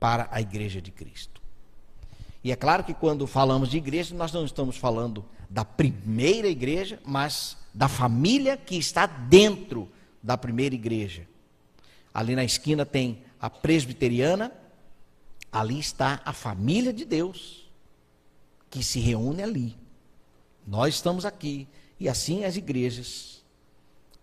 para 0.00 0.28
a 0.32 0.40
igreja 0.40 0.80
de 0.80 0.90
Cristo. 0.90 1.40
E 2.42 2.50
é 2.50 2.56
claro 2.56 2.82
que 2.82 2.94
quando 2.94 3.26
falamos 3.26 3.68
de 3.68 3.76
igreja, 3.76 4.14
nós 4.14 4.32
não 4.32 4.46
estamos 4.46 4.78
falando 4.78 5.24
da 5.48 5.64
primeira 5.64 6.48
igreja, 6.48 6.98
mas 7.04 7.56
da 7.74 7.86
família 7.86 8.56
que 8.56 8.76
está 8.76 9.04
dentro 9.04 9.90
da 10.22 10.38
primeira 10.38 10.74
igreja. 10.74 11.28
Ali 12.12 12.34
na 12.34 12.42
esquina 12.42 12.86
tem 12.86 13.22
a 13.38 13.50
presbiteriana, 13.50 14.50
ali 15.52 15.78
está 15.78 16.20
a 16.24 16.32
família 16.32 16.92
de 16.92 17.04
Deus, 17.04 17.70
que 18.70 18.82
se 18.82 19.00
reúne 19.00 19.42
ali. 19.42 19.76
Nós 20.66 20.94
estamos 20.94 21.26
aqui, 21.26 21.68
e 21.98 22.08
assim 22.08 22.44
as 22.44 22.56
igrejas. 22.56 23.42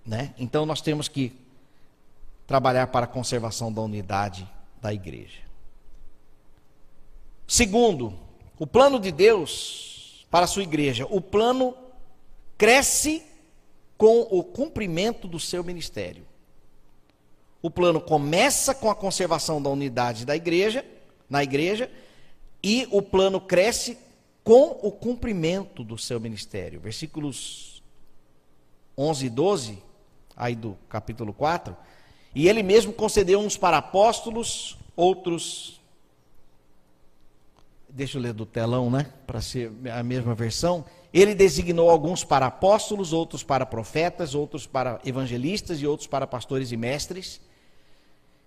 Né? 0.05 0.33
Então 0.39 0.65
nós 0.65 0.81
temos 0.81 1.07
que 1.07 1.33
trabalhar 2.47 2.87
para 2.87 3.05
a 3.05 3.09
conservação 3.09 3.71
da 3.71 3.81
unidade 3.81 4.49
da 4.81 4.93
igreja. 4.93 5.46
Segundo, 7.47 8.13
o 8.59 8.67
plano 8.67 8.99
de 8.99 9.11
Deus 9.11 10.25
para 10.29 10.45
a 10.45 10.47
sua 10.47 10.63
igreja. 10.63 11.07
O 11.09 11.21
plano 11.21 11.75
cresce 12.57 13.23
com 13.97 14.21
o 14.29 14.43
cumprimento 14.43 15.27
do 15.27 15.39
seu 15.39 15.63
ministério. 15.63 16.25
O 17.61 17.71
plano 17.71 17.99
começa 17.99 18.75
com 18.75 18.89
a 18.89 18.95
conservação 18.95 19.61
da 19.61 19.69
unidade 19.69 20.25
da 20.25 20.35
igreja, 20.35 20.85
na 21.29 21.43
igreja, 21.43 21.89
e 22.61 22.87
o 22.91 23.01
plano 23.01 23.41
cresce 23.41 23.97
com 24.43 24.79
o 24.81 24.91
cumprimento 24.91 25.83
do 25.83 25.97
seu 25.97 26.19
ministério. 26.19 26.79
Versículos 26.79 27.81
11 28.97 29.25
e 29.25 29.29
12, 29.29 29.83
aí 30.35 30.55
do 30.55 30.77
capítulo 30.87 31.33
4, 31.33 31.75
e 32.35 32.47
ele 32.47 32.61
mesmo 32.61 32.93
concedeu 32.93 33.39
uns 33.39 33.57
para 33.57 33.77
apóstolos, 33.77 34.77
outros. 34.95 35.76
Deixa 37.97 38.19
eu 38.19 38.21
ler 38.21 38.33
do 38.33 38.45
telão, 38.45 38.91
né? 38.91 39.07
Para 39.25 39.41
ser 39.41 39.71
a 39.91 40.03
mesma 40.03 40.35
versão. 40.35 40.85
Ele 41.11 41.33
designou 41.33 41.89
alguns 41.89 42.23
para 42.23 42.45
apóstolos, 42.45 43.11
outros 43.11 43.41
para 43.41 43.65
profetas, 43.65 44.35
outros 44.35 44.67
para 44.67 45.01
evangelistas 45.03 45.81
e 45.81 45.87
outros 45.87 46.05
para 46.05 46.27
pastores 46.27 46.71
e 46.71 46.77
mestres, 46.77 47.41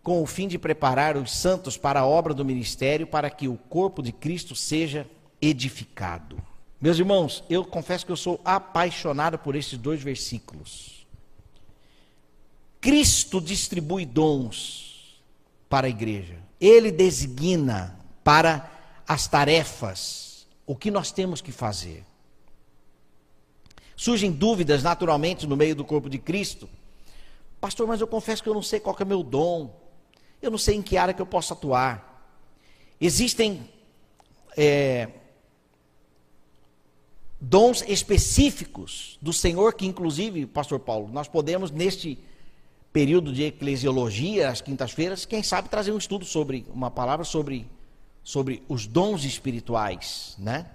com 0.04 0.22
o 0.22 0.26
fim 0.26 0.46
de 0.46 0.56
preparar 0.56 1.16
os 1.16 1.34
santos 1.34 1.76
para 1.76 1.98
a 1.98 2.06
obra 2.06 2.32
do 2.32 2.44
ministério, 2.44 3.08
para 3.08 3.28
que 3.28 3.48
o 3.48 3.56
corpo 3.56 4.04
de 4.04 4.12
Cristo 4.12 4.54
seja 4.54 5.04
edificado. 5.42 6.40
Meus 6.80 7.00
irmãos, 7.00 7.42
eu 7.50 7.64
confesso 7.64 8.06
que 8.06 8.12
eu 8.12 8.16
sou 8.16 8.40
apaixonado 8.44 9.36
por 9.36 9.56
esses 9.56 9.76
dois 9.76 10.00
versículos. 10.00 11.04
Cristo 12.80 13.40
distribui 13.40 14.06
dons 14.06 15.20
para 15.68 15.88
a 15.88 15.90
igreja. 15.90 16.36
Ele 16.60 16.92
designa 16.92 17.98
para 18.22 18.78
as 19.10 19.26
tarefas 19.26 20.46
o 20.64 20.76
que 20.76 20.88
nós 20.88 21.10
temos 21.10 21.40
que 21.40 21.50
fazer. 21.50 22.04
Surgem 23.96 24.30
dúvidas 24.30 24.84
naturalmente 24.84 25.48
no 25.48 25.56
meio 25.56 25.74
do 25.74 25.84
corpo 25.84 26.08
de 26.08 26.16
Cristo. 26.16 26.70
Pastor, 27.60 27.88
mas 27.88 28.00
eu 28.00 28.06
confesso 28.06 28.40
que 28.40 28.48
eu 28.48 28.54
não 28.54 28.62
sei 28.62 28.78
qual 28.78 28.96
é 28.96 29.02
o 29.02 29.06
meu 29.06 29.24
dom. 29.24 29.74
Eu 30.40 30.48
não 30.48 30.58
sei 30.58 30.76
em 30.76 30.82
que 30.82 30.96
área 30.96 31.12
que 31.12 31.20
eu 31.20 31.26
posso 31.26 31.52
atuar. 31.52 32.24
Existem 33.00 33.68
é, 34.56 35.08
dons 37.40 37.82
específicos 37.88 39.18
do 39.20 39.32
Senhor 39.32 39.74
que, 39.74 39.86
inclusive, 39.86 40.46
Pastor 40.46 40.78
Paulo, 40.78 41.08
nós 41.12 41.26
podemos 41.26 41.72
neste 41.72 42.16
período 42.92 43.32
de 43.32 43.42
eclesiologia, 43.42 44.50
às 44.50 44.60
quintas-feiras, 44.60 45.24
quem 45.24 45.42
sabe 45.42 45.68
trazer 45.68 45.90
um 45.90 45.98
estudo 45.98 46.24
sobre, 46.24 46.64
uma 46.72 46.92
palavra 46.92 47.24
sobre, 47.24 47.68
sobre 48.22 48.62
os 48.68 48.86
dons 48.86 49.24
espirituais, 49.24 50.34
né? 50.38 50.70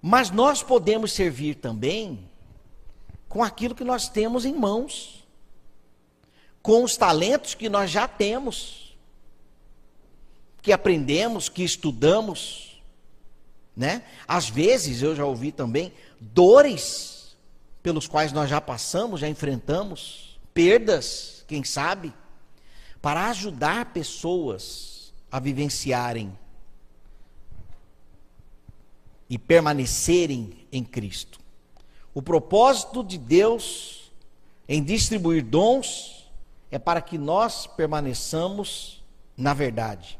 Mas 0.00 0.30
nós 0.30 0.62
podemos 0.62 1.12
servir 1.12 1.56
também 1.56 2.28
com 3.28 3.42
aquilo 3.42 3.74
que 3.74 3.84
nós 3.84 4.08
temos 4.08 4.44
em 4.44 4.54
mãos, 4.54 5.26
com 6.62 6.84
os 6.84 6.96
talentos 6.96 7.54
que 7.54 7.68
nós 7.68 7.90
já 7.90 8.06
temos, 8.06 8.96
que 10.62 10.72
aprendemos, 10.72 11.48
que 11.48 11.62
estudamos, 11.62 12.80
né? 13.76 14.02
Às 14.26 14.48
vezes 14.48 15.02
eu 15.02 15.14
já 15.14 15.24
ouvi 15.24 15.52
também 15.52 15.92
dores 16.20 17.36
pelos 17.82 18.08
quais 18.08 18.32
nós 18.32 18.48
já 18.48 18.60
passamos, 18.60 19.20
já 19.20 19.28
enfrentamos, 19.28 20.40
perdas, 20.54 21.44
quem 21.46 21.62
sabe, 21.62 22.12
para 23.02 23.28
ajudar 23.30 23.92
pessoas 23.92 24.95
a 25.30 25.40
vivenciarem 25.40 26.36
e 29.28 29.38
permanecerem 29.38 30.66
em 30.70 30.84
Cristo. 30.84 31.40
O 32.14 32.22
propósito 32.22 33.02
de 33.04 33.18
Deus 33.18 34.12
em 34.68 34.82
distribuir 34.82 35.44
dons 35.44 36.30
é 36.70 36.78
para 36.78 37.00
que 37.00 37.18
nós 37.18 37.66
permaneçamos 37.66 39.04
na 39.36 39.52
verdade. 39.52 40.18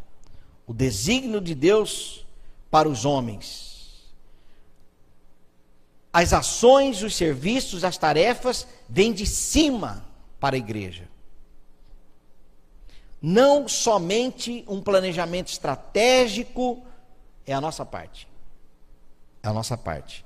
O 0.66 0.74
desígnio 0.74 1.40
de 1.40 1.54
Deus 1.54 2.26
para 2.70 2.88
os 2.88 3.04
homens. 3.04 4.04
As 6.12 6.32
ações, 6.32 7.02
os 7.02 7.14
serviços, 7.14 7.84
as 7.84 7.98
tarefas 7.98 8.66
vêm 8.88 9.12
de 9.12 9.26
cima 9.26 10.04
para 10.40 10.56
a 10.56 10.58
igreja. 10.58 11.08
Não 13.20 13.66
somente 13.66 14.64
um 14.68 14.80
planejamento 14.80 15.48
estratégico 15.48 16.84
é 17.46 17.52
a 17.52 17.60
nossa 17.60 17.84
parte. 17.84 18.28
É 19.42 19.48
a 19.48 19.52
nossa 19.52 19.76
parte. 19.76 20.24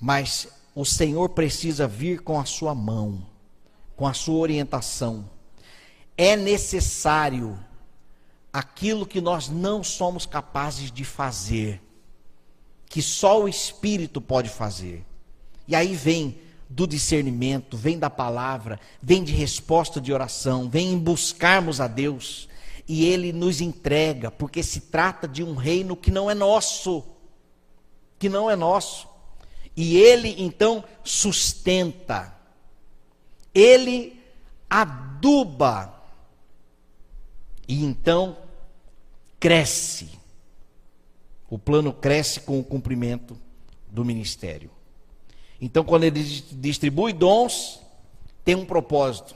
Mas 0.00 0.48
o 0.74 0.84
Senhor 0.84 1.30
precisa 1.30 1.86
vir 1.86 2.20
com 2.20 2.38
a 2.38 2.44
sua 2.44 2.74
mão, 2.74 3.26
com 3.96 4.06
a 4.06 4.14
sua 4.14 4.38
orientação. 4.38 5.28
É 6.16 6.36
necessário 6.36 7.58
aquilo 8.52 9.06
que 9.06 9.20
nós 9.20 9.48
não 9.48 9.84
somos 9.84 10.26
capazes 10.26 10.90
de 10.90 11.04
fazer, 11.04 11.80
que 12.86 13.02
só 13.02 13.42
o 13.42 13.48
Espírito 13.48 14.20
pode 14.20 14.48
fazer. 14.48 15.04
E 15.66 15.76
aí 15.76 15.94
vem 15.94 16.40
do 16.68 16.86
discernimento, 16.86 17.76
vem 17.76 17.98
da 17.98 18.10
palavra, 18.10 18.78
vem 19.02 19.24
de 19.24 19.32
resposta 19.32 20.00
de 20.00 20.12
oração, 20.12 20.68
vem 20.68 20.92
em 20.92 20.98
buscarmos 20.98 21.80
a 21.80 21.86
Deus. 21.86 22.48
E 22.86 23.04
Ele 23.04 23.32
nos 23.32 23.60
entrega, 23.60 24.30
porque 24.30 24.62
se 24.62 24.80
trata 24.80 25.26
de 25.28 25.42
um 25.42 25.54
reino 25.54 25.96
que 25.96 26.10
não 26.10 26.30
é 26.30 26.34
nosso. 26.34 27.04
Que 28.18 28.28
não 28.28 28.50
é 28.50 28.56
nosso. 28.56 29.08
E 29.76 29.96
Ele 29.96 30.34
então 30.38 30.84
sustenta. 31.04 32.34
Ele 33.54 34.20
aduba. 34.68 35.94
E 37.66 37.84
então 37.84 38.36
cresce. 39.38 40.10
O 41.50 41.58
plano 41.58 41.92
cresce 41.92 42.40
com 42.40 42.58
o 42.58 42.64
cumprimento 42.64 43.38
do 43.90 44.04
ministério. 44.04 44.70
Então, 45.60 45.84
quando 45.84 46.04
ele 46.04 46.22
distribui 46.22 47.12
dons, 47.12 47.80
tem 48.44 48.54
um 48.54 48.64
propósito 48.64 49.34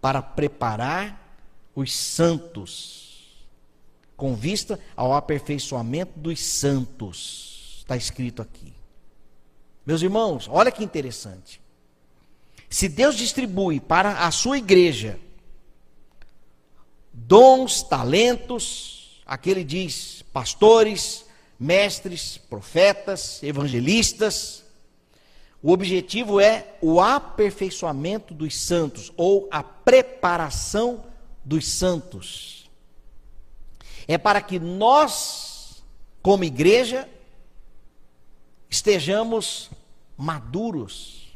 para 0.00 0.20
preparar 0.20 1.38
os 1.74 1.92
santos, 1.92 3.46
com 4.16 4.34
vista 4.34 4.78
ao 4.94 5.12
aperfeiçoamento 5.12 6.18
dos 6.18 6.40
santos. 6.40 7.78
Está 7.78 7.96
escrito 7.96 8.42
aqui. 8.42 8.72
Meus 9.84 10.02
irmãos, 10.02 10.48
olha 10.50 10.70
que 10.70 10.84
interessante. 10.84 11.60
Se 12.68 12.88
Deus 12.88 13.16
distribui 13.16 13.80
para 13.80 14.26
a 14.26 14.30
sua 14.30 14.58
igreja 14.58 15.18
dons, 17.12 17.82
talentos, 17.82 19.22
aqui 19.24 19.50
ele 19.50 19.64
diz 19.64 20.22
pastores, 20.32 21.24
mestres, 21.58 22.36
profetas, 22.36 23.42
evangelistas, 23.42 24.63
o 25.64 25.72
objetivo 25.72 26.38
é 26.40 26.76
o 26.82 27.00
aperfeiçoamento 27.00 28.34
dos 28.34 28.54
santos 28.54 29.10
ou 29.16 29.48
a 29.50 29.62
preparação 29.62 31.06
dos 31.42 31.66
santos. 31.66 32.70
É 34.06 34.18
para 34.18 34.42
que 34.42 34.58
nós, 34.58 35.82
como 36.20 36.44
igreja, 36.44 37.08
estejamos 38.68 39.70
maduros. 40.18 41.34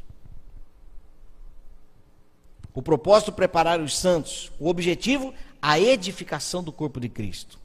O 2.71 2.83
propósito 2.83 3.31
preparar 3.31 3.81
os 3.81 3.97
santos, 3.97 4.51
o 4.59 4.69
objetivo 4.69 5.33
a 5.59 5.79
edificação 5.79 6.63
do 6.63 6.71
corpo 6.71 6.99
de 6.99 7.09
Cristo. 7.09 7.57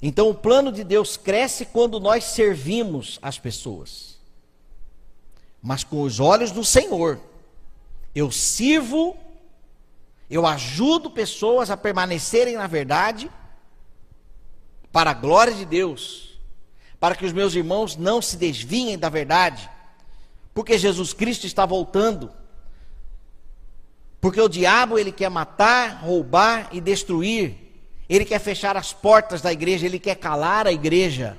Então 0.00 0.30
o 0.30 0.34
plano 0.34 0.72
de 0.72 0.84
Deus 0.84 1.18
cresce 1.18 1.66
quando 1.66 2.00
nós 2.00 2.24
servimos 2.24 3.18
as 3.20 3.38
pessoas 3.38 4.16
mas 5.62 5.84
com 5.84 6.02
os 6.02 6.20
olhos 6.20 6.50
do 6.50 6.64
Senhor. 6.64 7.20
Eu 8.14 8.30
sirvo, 8.30 9.16
eu 10.30 10.46
ajudo 10.46 11.10
pessoas 11.10 11.70
a 11.70 11.76
permanecerem 11.76 12.56
na 12.56 12.66
verdade, 12.66 13.30
para 14.92 15.10
a 15.10 15.14
glória 15.14 15.54
de 15.54 15.64
Deus, 15.64 16.38
para 16.98 17.14
que 17.14 17.24
os 17.24 17.32
meus 17.32 17.54
irmãos 17.54 17.96
não 17.96 18.20
se 18.20 18.36
desviem 18.36 18.98
da 18.98 19.08
verdade, 19.08 19.68
porque 20.54 20.78
Jesus 20.78 21.12
Cristo 21.12 21.46
está 21.46 21.64
voltando. 21.64 22.32
Porque 24.20 24.40
o 24.40 24.48
diabo 24.48 24.98
ele 24.98 25.12
quer 25.12 25.30
matar, 25.30 26.00
roubar 26.02 26.68
e 26.72 26.80
destruir. 26.80 27.54
Ele 28.08 28.24
quer 28.24 28.40
fechar 28.40 28.76
as 28.76 28.92
portas 28.92 29.40
da 29.40 29.52
igreja, 29.52 29.86
ele 29.86 29.98
quer 29.98 30.16
calar 30.16 30.66
a 30.66 30.72
igreja. 30.72 31.38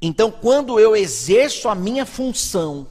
Então, 0.00 0.30
quando 0.30 0.78
eu 0.78 0.94
exerço 0.94 1.68
a 1.68 1.74
minha 1.74 2.06
função 2.06 2.86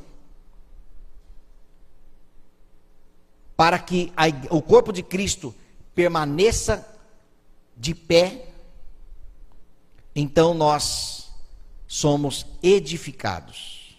para 3.56 3.80
que 3.80 4.12
a, 4.16 4.26
o 4.54 4.62
corpo 4.62 4.92
de 4.92 5.02
Cristo 5.02 5.56
permaneça 5.96 6.86
de 7.76 7.96
pé, 7.96 8.50
então 10.14 10.54
nós 10.54 11.32
somos 11.88 12.46
edificados. 12.62 13.98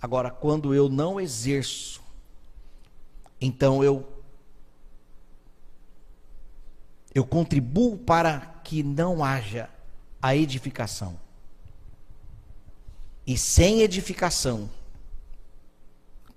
Agora, 0.00 0.30
quando 0.30 0.74
eu 0.74 0.88
não 0.88 1.20
exerço, 1.20 2.02
então 3.40 3.84
eu 3.84 4.08
eu 7.14 7.26
contribuo 7.26 7.98
para 7.98 8.40
que 8.64 8.82
não 8.82 9.22
haja 9.22 9.68
a 10.20 10.34
edificação 10.34 11.21
e 13.26 13.36
sem 13.38 13.80
edificação. 13.80 14.68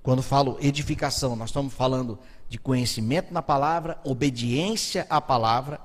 Quando 0.04 0.22
falo 0.22 0.58
edificação, 0.62 1.36
nós 1.36 1.50
estamos 1.50 1.74
falando 1.74 2.20
de 2.48 2.60
conhecimento 2.60 3.34
na 3.34 3.42
palavra, 3.42 4.00
obediência 4.04 5.08
à 5.10 5.20
palavra 5.20 5.80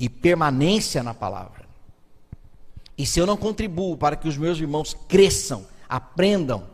e 0.00 0.08
permanência 0.08 1.02
na 1.02 1.12
palavra. 1.12 1.68
E 2.96 3.06
se 3.06 3.20
eu 3.20 3.26
não 3.26 3.36
contribuo 3.36 3.96
para 3.96 4.16
que 4.16 4.26
os 4.26 4.36
meus 4.36 4.58
irmãos 4.58 4.96
cresçam, 5.06 5.66
aprendam 5.88 6.66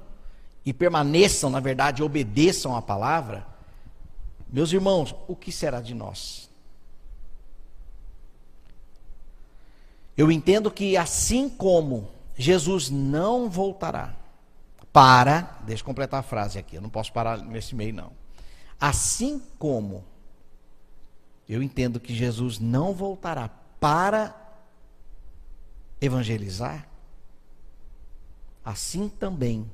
e 0.64 0.72
permaneçam, 0.72 1.50
na 1.50 1.60
verdade, 1.60 2.02
obedeçam 2.02 2.74
à 2.74 2.80
palavra, 2.80 3.46
meus 4.48 4.72
irmãos, 4.72 5.14
o 5.26 5.34
que 5.34 5.50
será 5.50 5.80
de 5.80 5.94
nós? 5.94 6.48
Eu 10.16 10.30
entendo 10.30 10.70
que 10.70 10.96
assim 10.96 11.48
como 11.48 12.13
Jesus 12.36 12.90
não 12.90 13.48
voltará 13.48 14.14
para, 14.92 15.58
deixa 15.64 15.82
eu 15.82 15.86
completar 15.86 16.20
a 16.20 16.22
frase 16.22 16.58
aqui, 16.58 16.76
eu 16.76 16.82
não 16.82 16.90
posso 16.90 17.12
parar 17.12 17.38
nesse 17.38 17.74
meio 17.74 17.94
não. 17.94 18.12
Assim 18.80 19.42
como 19.58 20.04
eu 21.48 21.62
entendo 21.62 22.00
que 22.00 22.14
Jesus 22.14 22.58
não 22.58 22.94
voltará 22.94 23.48
para 23.80 24.34
evangelizar, 26.00 26.88
assim 28.64 29.08
também 29.08 29.70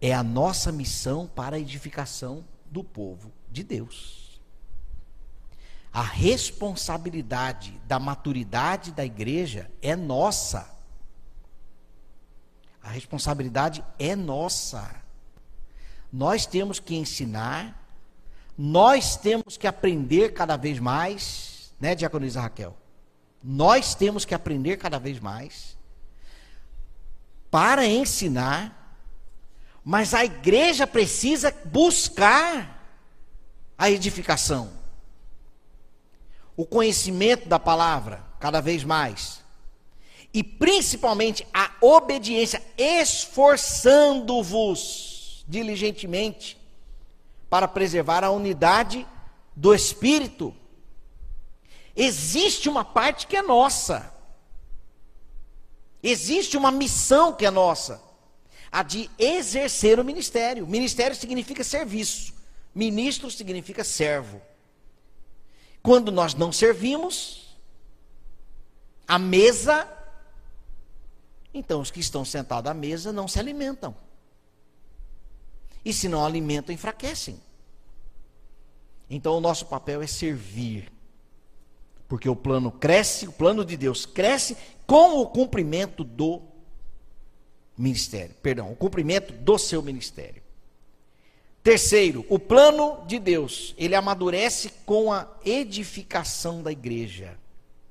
é 0.00 0.14
a 0.14 0.22
nossa 0.22 0.70
missão 0.70 1.26
para 1.26 1.56
a 1.56 1.60
edificação 1.60 2.44
do 2.70 2.84
povo 2.84 3.32
de 3.50 3.62
Deus. 3.62 4.40
A 5.92 6.02
responsabilidade 6.02 7.72
da 7.86 7.98
maturidade 7.98 8.92
da 8.92 9.04
igreja 9.04 9.70
é 9.82 9.96
nossa. 9.96 10.77
A 12.88 12.90
responsabilidade 12.90 13.84
é 13.98 14.16
nossa. 14.16 14.90
Nós 16.10 16.46
temos 16.46 16.80
que 16.80 16.96
ensinar, 16.96 17.86
nós 18.56 19.14
temos 19.14 19.58
que 19.58 19.66
aprender 19.66 20.32
cada 20.32 20.56
vez 20.56 20.78
mais, 20.78 21.70
né, 21.78 21.94
Diaconisa 21.94 22.40
Raquel? 22.40 22.74
Nós 23.44 23.94
temos 23.94 24.24
que 24.24 24.34
aprender 24.34 24.78
cada 24.78 24.98
vez 24.98 25.20
mais 25.20 25.76
para 27.50 27.84
ensinar, 27.86 28.96
mas 29.84 30.14
a 30.14 30.24
igreja 30.24 30.86
precisa 30.86 31.54
buscar 31.66 32.90
a 33.76 33.90
edificação, 33.90 34.72
o 36.56 36.64
conhecimento 36.64 37.50
da 37.50 37.58
palavra 37.58 38.24
cada 38.40 38.62
vez 38.62 38.82
mais 38.82 39.37
e 40.32 40.42
principalmente 40.42 41.46
a 41.52 41.70
obediência, 41.80 42.62
esforçando-vos 42.76 45.44
diligentemente 45.48 46.58
para 47.48 47.66
preservar 47.66 48.24
a 48.24 48.30
unidade 48.30 49.06
do 49.56 49.74
espírito. 49.74 50.54
Existe 51.96 52.68
uma 52.68 52.84
parte 52.84 53.26
que 53.26 53.36
é 53.36 53.42
nossa. 53.42 54.14
Existe 56.02 56.56
uma 56.56 56.70
missão 56.70 57.32
que 57.32 57.44
é 57.44 57.50
nossa, 57.50 58.00
a 58.70 58.84
de 58.84 59.10
exercer 59.18 59.98
o 59.98 60.04
ministério. 60.04 60.66
Ministério 60.66 61.16
significa 61.16 61.64
serviço, 61.64 62.32
ministro 62.72 63.28
significa 63.30 63.82
servo. 63.82 64.40
Quando 65.82 66.12
nós 66.12 66.34
não 66.34 66.52
servimos, 66.52 67.56
a 69.06 69.18
mesa 69.18 69.97
então, 71.52 71.80
os 71.80 71.90
que 71.90 72.00
estão 72.00 72.24
sentados 72.24 72.70
à 72.70 72.74
mesa 72.74 73.12
não 73.12 73.26
se 73.26 73.38
alimentam. 73.38 73.94
E 75.84 75.92
se 75.92 76.08
não 76.08 76.24
alimentam, 76.24 76.74
enfraquecem. 76.74 77.40
Então, 79.08 79.36
o 79.36 79.40
nosso 79.40 79.66
papel 79.66 80.02
é 80.02 80.06
servir. 80.06 80.92
Porque 82.06 82.28
o 82.28 82.36
plano 82.36 82.70
cresce, 82.70 83.26
o 83.26 83.32
plano 83.32 83.64
de 83.64 83.76
Deus 83.76 84.04
cresce 84.04 84.56
com 84.86 85.20
o 85.20 85.26
cumprimento 85.26 86.04
do 86.04 86.42
ministério, 87.76 88.34
perdão, 88.42 88.72
o 88.72 88.76
cumprimento 88.76 89.32
do 89.32 89.56
seu 89.58 89.82
ministério. 89.82 90.42
Terceiro, 91.62 92.24
o 92.28 92.38
plano 92.38 93.04
de 93.06 93.18
Deus, 93.18 93.74
ele 93.76 93.94
amadurece 93.94 94.70
com 94.86 95.12
a 95.12 95.28
edificação 95.44 96.62
da 96.62 96.72
igreja. 96.72 97.38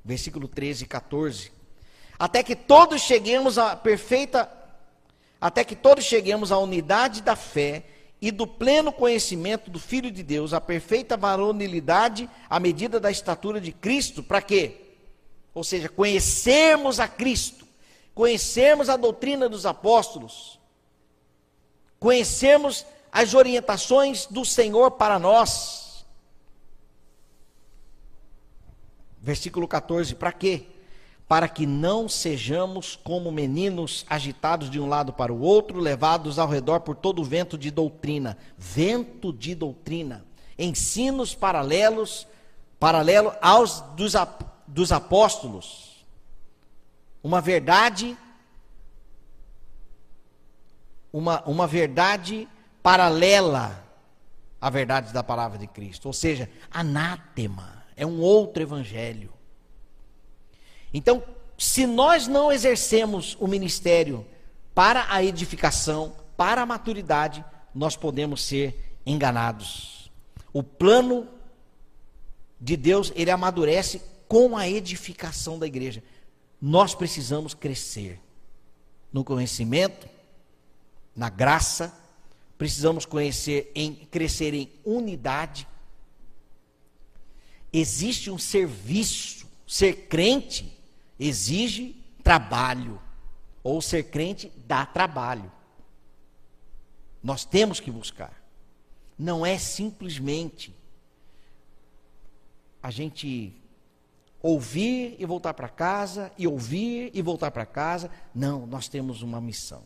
Versículo 0.04 0.48
13 0.48 0.84
e 0.84 0.88
14. 0.88 1.57
Até 2.20 2.44
que 2.44 2.56
todos 2.56 3.02
cheguemos 3.02 3.58
à 3.58 3.76
perfeita 3.76 4.58
até 5.40 5.64
que 5.64 5.76
todos 5.76 6.04
cheguemos 6.04 6.52
à 6.52 6.58
unidade 6.58 7.22
da 7.22 7.36
fé 7.36 7.84
e 8.20 8.32
do 8.32 8.48
pleno 8.48 8.92
conhecimento 8.92 9.70
do 9.70 9.80
Filho 9.80 10.10
de 10.10 10.24
Deus, 10.24 10.54
à 10.54 10.60
perfeita 10.60 11.16
varonilidade, 11.16 12.28
à 12.50 12.60
medida 12.60 13.00
da 13.00 13.12
estatura 13.12 13.62
de 13.62 13.72
Cristo, 13.72 14.24
para 14.24 14.42
quê? 14.42 14.96
Ou 15.54 15.64
seja, 15.64 15.88
conhecermos 15.88 17.00
a 17.00 17.08
Cristo, 17.08 17.68
conhecermos 18.16 18.90
a 18.90 18.98
doutrina 18.98 19.48
dos 19.48 19.66
apóstolos, 19.66 20.60
conhecermos 22.00 22.86
as 23.12 23.36
orientações 23.36 24.26
do 24.26 24.44
Senhor 24.44 24.92
para 24.92 25.20
nós. 25.20 26.06
Versículo 29.22 29.68
14: 29.68 30.16
para 30.16 30.32
quê? 30.32 30.66
Para 31.28 31.50
que 31.50 31.66
não 31.66 32.08
sejamos 32.08 32.96
como 32.96 33.32
meninos 33.32 34.06
agitados 34.10 34.70
de 34.70 34.80
um 34.80 34.88
lado 34.88 35.12
para 35.12 35.34
o 35.34 35.42
outro, 35.42 35.80
levados 35.80 36.40
ao 36.40 36.48
redor 36.48 36.80
por 36.80 36.96
todo 36.96 37.22
o 37.22 37.26
vento 37.26 37.58
de 37.58 37.70
doutrina 37.70 38.38
vento 38.58 39.34
de 39.34 39.54
doutrina, 39.54 40.26
ensinos 40.58 41.36
paralelos, 41.36 42.28
paralelo 42.80 43.34
aos 43.42 43.82
dos, 43.96 44.14
dos 44.66 44.92
apóstolos. 44.92 46.06
Uma 47.22 47.42
verdade, 47.42 48.18
uma, 51.12 51.44
uma 51.44 51.68
verdade 51.68 52.48
paralela 52.82 53.84
à 54.60 54.70
verdade 54.70 55.14
da 55.14 55.24
palavra 55.24 55.58
de 55.58 55.68
Cristo, 55.68 56.08
ou 56.08 56.14
seja, 56.14 56.50
anátema, 56.72 57.84
é 57.96 58.06
um 58.06 58.20
outro 58.20 58.64
evangelho. 58.64 59.37
Então, 60.94 61.24
se 61.58 61.86
nós 61.86 62.28
não 62.28 62.52
exercemos 62.52 63.36
o 63.40 63.48
ministério 63.48 64.26
para 64.74 65.06
a 65.10 65.24
edificação, 65.24 66.16
para 66.36 66.62
a 66.62 66.66
maturidade, 66.66 67.44
nós 67.74 67.96
podemos 67.96 68.44
ser 68.44 69.00
enganados. 69.06 70.12
O 70.54 70.62
plano 70.62 71.28
de 72.60 72.78
Deus, 72.78 73.12
ele 73.16 73.32
amadurece 73.32 74.02
com 74.28 74.58
a 74.58 74.68
edificação 74.68 75.58
da 75.58 75.68
igreja. 75.68 76.04
Nós 76.62 76.96
precisamos 76.96 77.54
crescer 77.54 78.20
no 79.12 79.24
conhecimento, 79.24 80.08
na 81.16 81.30
graça 81.30 81.94
precisamos 82.58 83.06
conhecer 83.06 83.72
em 83.76 83.94
crescer 83.94 84.54
em 84.54 84.72
unidade. 84.84 85.68
Existe 87.72 88.32
um 88.32 88.38
serviço. 88.38 89.46
Ser 89.68 90.08
crente 90.08 90.77
exige 91.20 91.96
trabalho. 92.24 93.02
Ou 93.64 93.82
ser 93.82 94.04
crente 94.04 94.52
dá 94.66 94.86
trabalho. 94.86 95.52
Nós 97.22 97.44
temos 97.44 97.80
que 97.80 97.92
buscar. 97.92 98.34
Não 99.18 99.46
é 99.46 99.58
simplesmente 99.58 100.74
a 102.82 102.92
gente 102.92 103.54
ouvir 104.42 105.16
e 105.20 105.26
voltar 105.26 105.54
para 105.54 105.68
casa, 105.68 106.32
e 106.38 106.48
ouvir 106.48 107.12
e 107.14 107.22
voltar 107.22 107.52
para 107.52 107.66
casa. 107.66 108.10
Não, 108.34 108.66
nós 108.66 108.88
temos 108.88 109.22
uma 109.22 109.42
missão. 109.42 109.84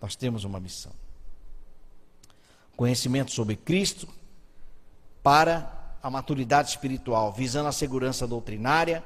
Nós 0.00 0.16
temos 0.16 0.44
uma 0.44 0.58
missão 0.58 0.92
conhecimento 2.78 3.32
sobre 3.32 3.56
Cristo 3.56 4.06
para 5.20 5.96
a 6.00 6.08
maturidade 6.08 6.70
espiritual, 6.70 7.32
visando 7.32 7.68
a 7.68 7.72
segurança 7.72 8.24
doutrinária, 8.24 9.02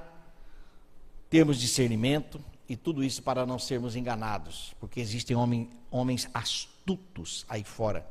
termos 1.32 1.58
discernimento 1.58 2.38
e 2.68 2.76
tudo 2.76 3.02
isso 3.02 3.22
para 3.22 3.46
não 3.46 3.58
sermos 3.58 3.96
enganados, 3.96 4.74
porque 4.78 5.00
existem 5.00 5.34
homens 5.90 6.28
astutos 6.34 7.46
aí 7.48 7.64
fora 7.64 8.06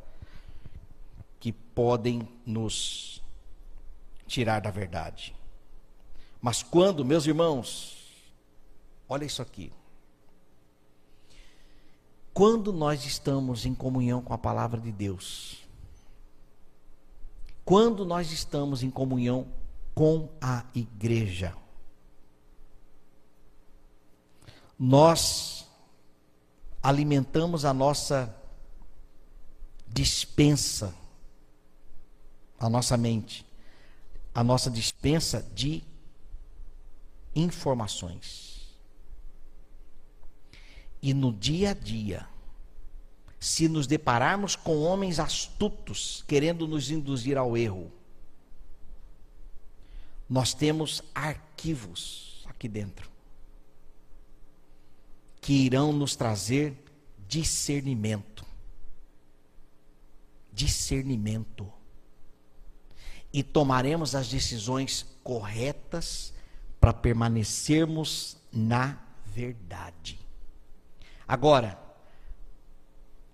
que 1.39 1.51
podem 1.53 2.27
nos 2.43 3.21
tirar 4.25 4.59
da 4.59 4.71
verdade. 4.71 5.35
Mas 6.41 6.63
quando, 6.63 7.05
meus 7.05 7.27
irmãos, 7.27 8.11
olha 9.07 9.23
isso 9.23 9.43
aqui. 9.43 9.71
Quando 12.33 12.73
nós 12.73 13.05
estamos 13.05 13.67
em 13.67 13.75
comunhão 13.75 14.19
com 14.23 14.33
a 14.33 14.37
palavra 14.37 14.81
de 14.81 14.91
Deus, 14.91 15.63
quando 17.63 18.03
nós 18.03 18.31
estamos 18.31 18.81
em 18.81 18.89
comunhão 18.89 19.45
com 19.93 20.27
a 20.41 20.65
igreja, 20.73 21.55
nós 24.83 25.67
alimentamos 26.81 27.65
a 27.65 27.71
nossa 27.71 28.35
dispensa, 29.87 30.91
a 32.59 32.67
nossa 32.67 32.97
mente, 32.97 33.45
a 34.33 34.43
nossa 34.43 34.71
dispensa 34.71 35.47
de 35.53 35.83
informações. 37.35 38.75
E 40.99 41.13
no 41.13 41.31
dia 41.31 41.69
a 41.69 41.73
dia, 41.75 42.27
se 43.39 43.67
nos 43.67 43.85
depararmos 43.85 44.55
com 44.55 44.81
homens 44.81 45.19
astutos 45.19 46.23
querendo 46.27 46.67
nos 46.67 46.89
induzir 46.89 47.37
ao 47.37 47.55
erro, 47.55 47.91
nós 50.27 50.55
temos 50.55 51.03
arquivos 51.13 52.43
aqui 52.47 52.67
dentro 52.67 53.10
que 55.41 55.53
irão 55.53 55.91
nos 55.91 56.15
trazer 56.15 56.77
discernimento. 57.27 58.45
Discernimento. 60.53 61.71
E 63.33 63.41
tomaremos 63.41 64.13
as 64.13 64.29
decisões 64.29 65.05
corretas 65.23 66.31
para 66.79 66.93
permanecermos 66.93 68.37
na 68.51 68.97
verdade. 69.25 70.19
Agora, 71.27 71.79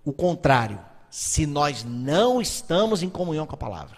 o 0.05 0.13
contrário, 0.13 0.79
se 1.09 1.45
nós 1.45 1.83
não 1.83 2.39
estamos 2.39 3.01
em 3.03 3.09
comunhão 3.09 3.47
com 3.47 3.55
a 3.55 3.57
palavra, 3.57 3.97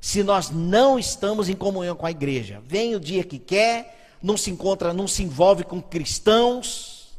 se 0.00 0.22
nós 0.22 0.50
não 0.50 0.98
estamos 0.98 1.48
em 1.48 1.56
comunhão 1.56 1.96
com 1.96 2.06
a 2.06 2.10
igreja, 2.10 2.62
vem 2.64 2.94
o 2.94 3.00
dia 3.00 3.24
que 3.24 3.38
quer, 3.38 4.03
não 4.24 4.38
se 4.38 4.50
encontra, 4.50 4.94
não 4.94 5.06
se 5.06 5.22
envolve 5.22 5.64
com 5.64 5.82
cristãos, 5.82 7.12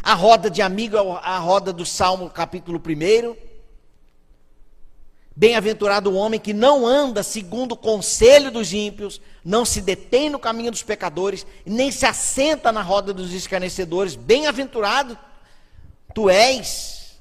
a 0.00 0.14
roda 0.14 0.48
de 0.48 0.62
amigo 0.62 0.96
é 0.96 1.00
a 1.00 1.38
roda 1.38 1.72
do 1.72 1.84
Salmo 1.84 2.30
capítulo 2.30 2.80
1. 2.80 3.34
Bem-aventurado 5.34 6.10
o 6.10 6.14
homem 6.14 6.38
que 6.38 6.52
não 6.52 6.86
anda 6.86 7.24
segundo 7.24 7.72
o 7.72 7.76
conselho 7.76 8.52
dos 8.52 8.72
ímpios, 8.72 9.20
não 9.44 9.64
se 9.64 9.80
detém 9.80 10.30
no 10.30 10.38
caminho 10.38 10.70
dos 10.70 10.84
pecadores, 10.84 11.44
nem 11.66 11.90
se 11.90 12.06
assenta 12.06 12.70
na 12.70 12.80
roda 12.80 13.12
dos 13.12 13.32
escarnecedores. 13.32 14.14
Bem-aventurado 14.14 15.18
tu 16.14 16.30
és. 16.30 17.18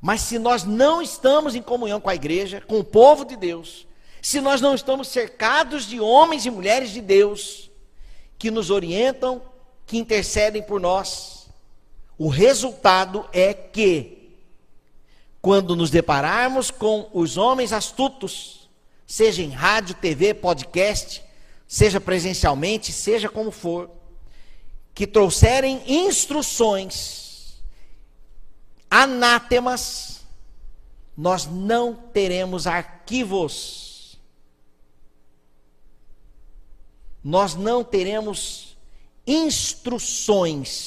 Mas 0.00 0.22
se 0.22 0.36
nós 0.36 0.64
não 0.64 1.00
estamos 1.00 1.54
em 1.54 1.62
comunhão 1.62 2.00
com 2.00 2.10
a 2.10 2.14
igreja, 2.16 2.60
com 2.60 2.80
o 2.80 2.84
povo 2.84 3.24
de 3.24 3.36
Deus, 3.36 3.86
se 4.20 4.40
nós 4.40 4.60
não 4.60 4.74
estamos 4.74 5.06
cercados 5.06 5.86
de 5.86 6.00
homens 6.00 6.44
e 6.44 6.50
mulheres 6.50 6.90
de 6.90 7.00
Deus 7.00 7.67
que 8.38 8.50
nos 8.50 8.70
orientam, 8.70 9.42
que 9.86 9.98
intercedem 9.98 10.62
por 10.62 10.80
nós, 10.80 11.48
o 12.16 12.28
resultado 12.28 13.28
é 13.32 13.54
que, 13.54 14.36
quando 15.40 15.74
nos 15.74 15.90
depararmos 15.90 16.70
com 16.70 17.08
os 17.12 17.36
homens 17.36 17.72
astutos, 17.72 18.68
seja 19.06 19.42
em 19.42 19.50
rádio, 19.50 19.94
TV, 19.94 20.34
podcast, 20.34 21.22
seja 21.66 22.00
presencialmente, 22.00 22.92
seja 22.92 23.28
como 23.28 23.50
for, 23.50 23.90
que 24.94 25.06
trouxerem 25.06 25.82
instruções 25.86 27.28
anátemas, 28.90 30.22
nós 31.16 31.46
não 31.46 31.94
teremos 31.94 32.66
arquivos. 32.66 33.87
Nós 37.22 37.54
não 37.54 37.84
teremos 37.84 38.76
instruções 39.26 40.78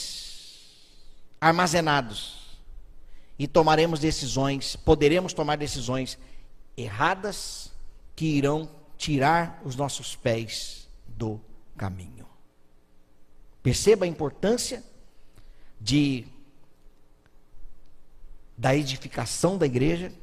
armazenados 1.40 2.58
e 3.38 3.48
tomaremos 3.48 4.00
decisões, 4.00 4.76
poderemos 4.76 5.34
tomar 5.34 5.58
decisões 5.58 6.18
erradas 6.78 7.72
que 8.16 8.26
irão 8.26 8.70
tirar 8.98 9.62
os 9.66 9.76
nossos 9.76 10.16
pés 10.16 10.88
do 11.08 11.40
caminho. 11.78 12.28
Perceba 13.62 14.06
a 14.06 14.08
importância 14.08 14.84
de 15.80 16.26
da 18.62 18.76
edificação 18.76 19.58
da 19.58 19.66
igreja. 19.66 20.14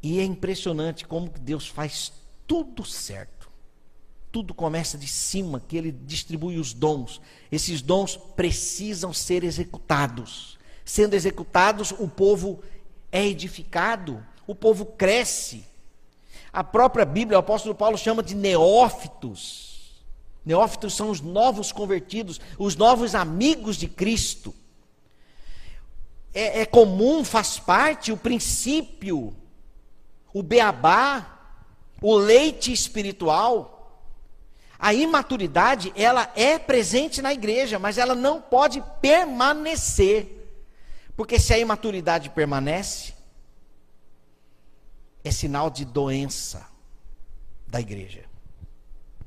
E 0.00 0.20
é 0.20 0.24
impressionante 0.24 1.04
como 1.04 1.28
Deus 1.28 1.66
faz 1.66 2.12
tudo 2.46 2.84
certo. 2.84 3.37
Tudo 4.30 4.52
começa 4.52 4.98
de 4.98 5.08
cima, 5.08 5.62
que 5.66 5.76
ele 5.76 5.90
distribui 5.90 6.58
os 6.58 6.72
dons. 6.72 7.20
Esses 7.50 7.80
dons 7.80 8.16
precisam 8.16 9.12
ser 9.12 9.44
executados. 9.44 10.58
Sendo 10.84 11.14
executados, 11.14 11.92
o 11.92 12.08
povo 12.08 12.62
é 13.10 13.24
edificado, 13.24 14.24
o 14.46 14.54
povo 14.54 14.84
cresce. 14.84 15.64
A 16.52 16.62
própria 16.62 17.04
Bíblia, 17.04 17.38
o 17.38 17.40
apóstolo 17.40 17.74
Paulo 17.74 17.96
chama 17.96 18.22
de 18.22 18.34
neófitos. 18.34 20.02
Neófitos 20.44 20.94
são 20.94 21.10
os 21.10 21.20
novos 21.20 21.72
convertidos, 21.72 22.40
os 22.58 22.76
novos 22.76 23.14
amigos 23.14 23.76
de 23.76 23.86
Cristo 23.88 24.54
é, 26.38 26.60
é 26.60 26.66
comum, 26.66 27.24
faz 27.24 27.58
parte, 27.58 28.12
o 28.12 28.16
princípio, 28.16 29.34
o 30.32 30.42
beabá, 30.42 31.56
o 32.00 32.14
leite 32.14 32.72
espiritual. 32.72 33.74
A 34.78 34.94
imaturidade, 34.94 35.92
ela 35.96 36.30
é 36.36 36.58
presente 36.58 37.20
na 37.20 37.32
igreja, 37.32 37.78
mas 37.78 37.98
ela 37.98 38.14
não 38.14 38.40
pode 38.40 38.82
permanecer. 39.00 40.34
Porque 41.16 41.38
se 41.38 41.52
a 41.52 41.58
imaturidade 41.58 42.30
permanece, 42.30 43.14
é 45.24 45.30
sinal 45.30 45.68
de 45.68 45.84
doença 45.84 46.66
da 47.66 47.80
igreja. 47.80 48.24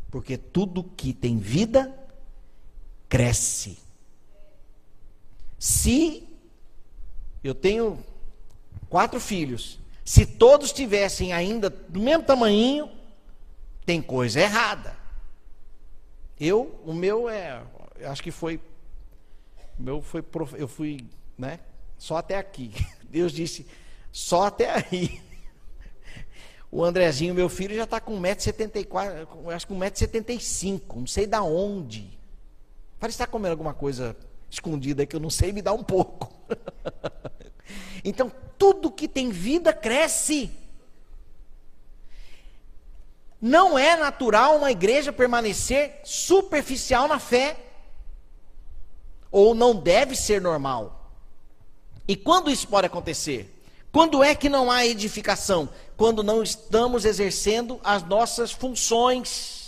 Porque 0.09 0.37
tudo 0.37 0.83
que 0.83 1.13
tem 1.13 1.37
vida 1.37 1.93
cresce. 3.09 3.77
Se 5.59 6.27
eu 7.43 7.55
tenho 7.55 8.03
quatro 8.89 9.19
filhos. 9.19 9.79
Se 10.03 10.25
todos 10.25 10.73
tivessem 10.73 11.31
ainda 11.31 11.69
do 11.69 11.99
mesmo 11.99 12.23
tamanho, 12.23 12.91
tem 13.85 14.01
coisa 14.01 14.41
errada. 14.41 14.95
Eu, 16.43 16.82
o 16.84 16.91
meu 16.91 17.30
é, 17.30 17.62
acho 18.04 18.23
que 18.23 18.32
foi, 18.32 18.60
meu 19.77 20.01
foi, 20.01 20.25
eu 20.58 20.67
fui, 20.67 21.06
né, 21.38 21.60
só 21.99 22.17
até 22.17 22.36
aqui. 22.36 22.73
Deus 23.08 23.32
disse, 23.32 23.67
só 24.12 24.47
até 24.47 24.71
aí. 24.71 25.21
O 26.71 26.84
Andrezinho, 26.84 27.36
meu 27.36 27.47
filho, 27.47 27.75
já 27.75 27.84
está 27.84 27.99
com 27.99 28.19
1,74m, 28.19 29.54
acho 29.54 29.67
que 29.67 29.73
1,75m, 29.73 30.82
não 30.95 31.06
sei 31.06 31.27
da 31.27 31.43
onde. 31.43 32.17
Parece 32.99 33.15
estar 33.15 33.27
tá 33.27 33.32
comendo 33.32 33.51
alguma 33.51 33.75
coisa 33.75 34.17
escondida 34.49 35.06
que 35.06 35.15
eu 35.15 35.19
não 35.19 35.30
sei, 35.30 35.54
me 35.54 35.62
dá 35.62 35.73
um 35.73 35.84
pouco. 35.84 36.34
então, 38.04 38.32
tudo 38.58 38.89
que 38.89 39.08
tem 39.08 39.30
vida 39.30 39.71
cresce. 39.73 40.49
Não 43.41 43.77
é 43.77 43.95
natural 43.95 44.58
uma 44.58 44.71
igreja 44.71 45.12
permanecer 45.12 45.99
superficial 46.04 47.08
na 47.08 47.17
fé. 47.17 47.58
Ou 49.32 49.56
não 49.56 49.75
deve 49.75 50.15
ser 50.15 50.39
normal. 50.39 51.10
E 52.08 52.15
quando 52.15 52.51
isso 52.51 52.67
pode 52.67 52.86
acontecer? 52.86 53.63
Quando 53.91 54.23
é 54.23 54.36
que 54.36 54.47
não 54.47 54.69
há 54.69 54.86
edificação? 54.86 55.69
Quando 55.97 56.23
não 56.23 56.43
estamos 56.43 57.04
exercendo 57.04 57.80
as 57.84 58.04
nossas 58.04 58.51
funções 58.51 59.62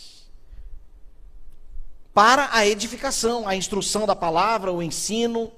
para 2.14 2.50
a 2.52 2.66
edificação, 2.66 3.48
a 3.48 3.56
instrução 3.56 4.06
da 4.06 4.16
palavra, 4.16 4.72
o 4.72 4.84
ensino, 4.84 5.52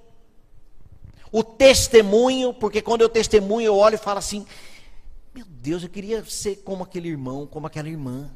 o 1.32 1.44
testemunho, 1.44 2.54
porque 2.54 2.82
quando 2.82 3.02
eu 3.02 3.10
testemunho, 3.10 3.66
eu 3.66 3.76
olho 3.76 3.96
e 3.96 4.00
falo 4.00 4.20
assim: 4.20 4.46
meu 5.36 5.46
Deus, 5.46 5.84
eu 5.84 5.90
queria 5.90 6.24
ser 6.26 6.58
como 6.58 6.84
aquele 6.84 7.10
irmão, 7.10 7.46
como 7.46 7.68
aquela 7.68 7.90
irmã. 7.90 8.32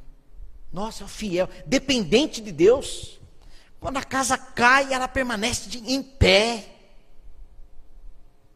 Nossa, 0.71 1.07
fiel, 1.07 1.49
dependente 1.65 2.41
de 2.41 2.51
Deus. 2.51 3.19
Quando 3.79 3.97
a 3.97 4.03
casa 4.03 4.37
cai, 4.37 4.93
ela 4.93 5.07
permanece 5.07 5.69
de, 5.69 5.79
em 5.79 6.03
pé. 6.03 6.75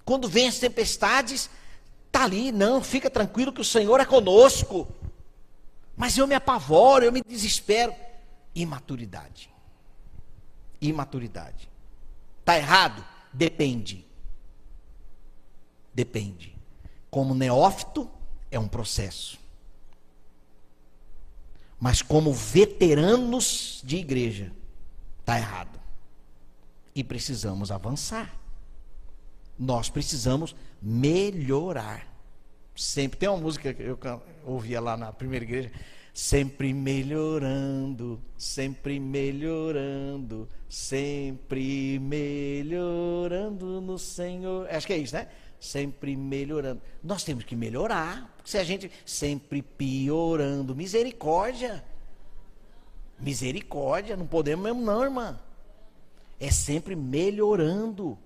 Quando 0.06 0.28
vem 0.28 0.48
as 0.48 0.60
tempestades, 0.60 1.50
está 2.06 2.26
ali, 2.26 2.52
não, 2.52 2.84
fica 2.84 3.10
tranquilo 3.10 3.54
que 3.54 3.62
o 3.62 3.66
Senhor 3.66 4.00
é 4.00 4.06
conosco. 4.06 4.88
Mas 5.96 6.18
eu 6.18 6.28
me 6.28 6.36
apavoro, 6.36 7.06
eu 7.06 7.12
me 7.12 7.22
desespero. 7.22 7.96
Imaturidade 8.54 9.54
imaturidade. 10.90 11.70
Está 12.40 12.58
errado? 12.58 13.04
Depende. 13.32 14.06
Depende. 15.94 16.56
Como 17.10 17.34
neófito, 17.34 18.10
é 18.56 18.60
um 18.60 18.68
processo. 18.68 19.40
Mas 21.80 22.02
como 22.02 22.32
veteranos 22.32 23.82
de 23.84 23.98
igreja, 23.98 24.52
está 25.20 25.38
errado. 25.38 25.80
E 26.96 27.04
precisamos 27.04 27.72
avançar. 27.72 28.34
Nós 29.58 29.90
precisamos 29.90 30.56
melhorar. 30.82 32.08
Sempre 32.76 33.20
tem 33.20 33.30
uma 33.30 33.38
música 33.38 33.74
que 33.74 33.84
eu 33.84 34.00
ouvia 34.46 34.80
lá 34.80 34.96
na 34.96 35.12
primeira 35.12 35.44
igreja 35.44 35.72
sempre 36.14 36.74
melhorando, 36.74 38.22
sempre 38.38 39.00
melhorando, 39.00 40.48
sempre 40.70 41.98
melhorando 42.00 43.82
no 43.82 43.98
Senhor. 43.98 44.70
Acho 44.70 44.86
que 44.86 44.94
é 44.94 44.98
isso, 44.98 45.16
né? 45.16 45.28
Sempre 45.64 46.16
melhorando. 46.16 46.82
Nós 47.04 47.24
temos 47.24 47.44
que 47.44 47.56
melhorar. 47.56 48.36
Se 48.44 48.58
a 48.58 48.64
gente 48.64 48.92
sempre 49.06 49.62
piorando, 49.62 50.76
misericórdia. 50.76 51.84
Misericórdia, 53.20 54.18
não 54.18 54.28
podemos 54.28 54.64
mesmo 54.64 54.82
não, 54.82 55.04
irmã. 55.04 55.40
É 56.40 56.52
sempre 56.52 56.96
melhorando. 56.96 58.18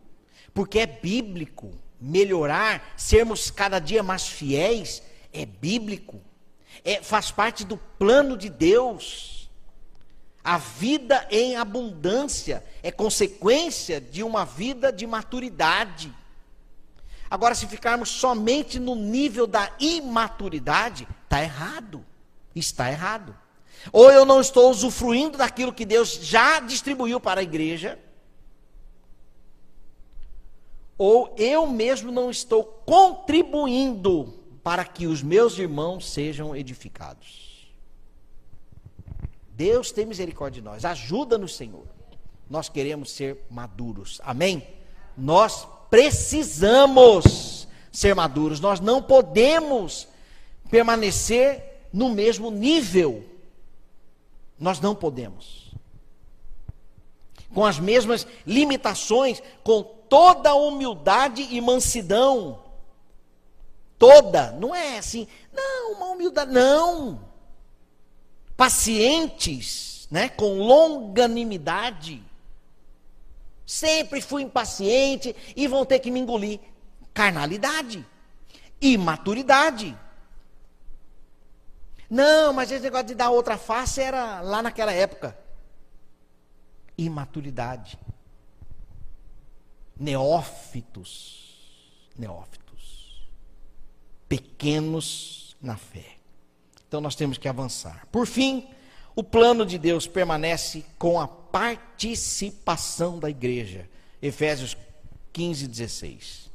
Porque 0.53 0.79
é 0.79 0.87
bíblico. 0.87 1.71
Melhorar, 1.99 2.93
sermos 2.95 3.49
cada 3.49 3.79
dia 3.79 4.03
mais 4.03 4.27
fiéis, 4.27 5.01
é 5.33 5.45
bíblico 5.45 6.21
é, 6.83 7.01
faz 7.01 7.31
parte 7.31 7.63
do 7.65 7.77
plano 7.77 8.37
de 8.37 8.49
Deus. 8.49 9.49
A 10.43 10.57
vida 10.57 11.27
em 11.29 11.55
abundância 11.57 12.63
é 12.81 12.91
consequência 12.91 13.99
de 13.99 14.23
uma 14.23 14.45
vida 14.45 14.91
de 14.91 15.05
maturidade. 15.05 16.13
Agora, 17.29 17.55
se 17.55 17.67
ficarmos 17.67 18.09
somente 18.09 18.79
no 18.79 18.95
nível 18.95 19.45
da 19.45 19.71
imaturidade, 19.79 21.07
está 21.23 21.41
errado. 21.41 22.05
Está 22.55 22.89
errado. 22.91 23.35
Ou 23.91 24.11
eu 24.11 24.25
não 24.25 24.41
estou 24.41 24.69
usufruindo 24.69 25.37
daquilo 25.37 25.73
que 25.73 25.85
Deus 25.85 26.13
já 26.21 26.59
distribuiu 26.59 27.19
para 27.19 27.41
a 27.41 27.43
igreja, 27.43 27.99
ou 30.97 31.33
eu 31.37 31.67
mesmo 31.67 32.11
não 32.11 32.31
estou 32.31 32.63
contribuindo 32.63 34.33
para 34.63 34.83
que 34.83 35.05
os 35.05 35.21
meus 35.21 35.57
irmãos 35.59 36.09
sejam 36.11 36.55
edificados. 36.55 37.71
Deus 39.51 39.91
tem 39.91 40.05
misericórdia 40.05 40.61
de 40.61 40.65
nós, 40.65 40.83
ajuda-nos, 40.83 41.55
Senhor. 41.55 41.85
Nós 42.49 42.67
queremos 42.67 43.11
ser 43.11 43.45
maduros, 43.49 44.19
amém? 44.23 44.67
Nós 45.15 45.67
precisamos 45.89 47.67
ser 47.91 48.13
maduros, 48.13 48.59
nós 48.59 48.79
não 48.79 49.01
podemos 49.01 50.07
permanecer 50.69 51.87
no 51.91 52.09
mesmo 52.09 52.51
nível. 52.51 53.23
Nós 54.59 54.79
não 54.79 54.95
podemos. 54.95 55.71
Com 57.53 57.65
as 57.65 57.79
mesmas 57.79 58.27
limitações, 58.45 59.41
com 59.63 59.81
toda 59.81 60.51
a 60.51 60.55
humildade 60.55 61.47
e 61.49 61.59
mansidão, 61.61 62.63
toda. 63.97 64.51
Não 64.51 64.75
é 64.75 64.97
assim, 64.97 65.27
não, 65.51 65.93
uma 65.93 66.07
humildade, 66.07 66.51
não. 66.51 67.19
Pacientes, 68.55 70.07
né, 70.11 70.29
com 70.29 70.59
longanimidade. 70.59 72.23
Sempre 73.67 74.21
fui 74.21 74.41
impaciente 74.41 75.35
e 75.55 75.67
vão 75.67 75.85
ter 75.85 75.99
que 75.99 76.09
me 76.09 76.19
engolir. 76.19 76.59
Carnalidade, 77.13 78.03
imaturidade. 78.81 79.95
Não, 82.09 82.51
mas 82.53 82.71
esse 82.71 82.83
negócio 82.83 83.07
de 83.07 83.15
dar 83.15 83.29
outra 83.29 83.57
face 83.57 84.01
era 84.01 84.41
lá 84.41 84.63
naquela 84.63 84.91
época. 84.91 85.37
Imaturidade. 86.97 87.99
Neófitos. 89.99 91.45
Neófitos 92.17 92.57
pequenos 94.27 95.55
na 95.61 95.77
fé. 95.77 96.17
Então 96.87 97.01
nós 97.01 97.15
temos 97.15 97.37
que 97.37 97.47
avançar. 97.47 98.07
Por 98.11 98.27
fim, 98.27 98.67
o 99.17 99.23
plano 99.23 99.65
de 99.65 99.79
Deus 99.79 100.05
permanece 100.05 100.85
com 100.99 101.19
a 101.19 101.27
participação 101.27 103.17
da 103.17 103.27
igreja. 103.27 103.89
Efésios 104.21 104.77
15, 105.33 105.67
16. 105.67 106.51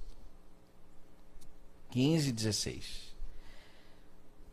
15, 1.91 2.31
16. 2.31 2.85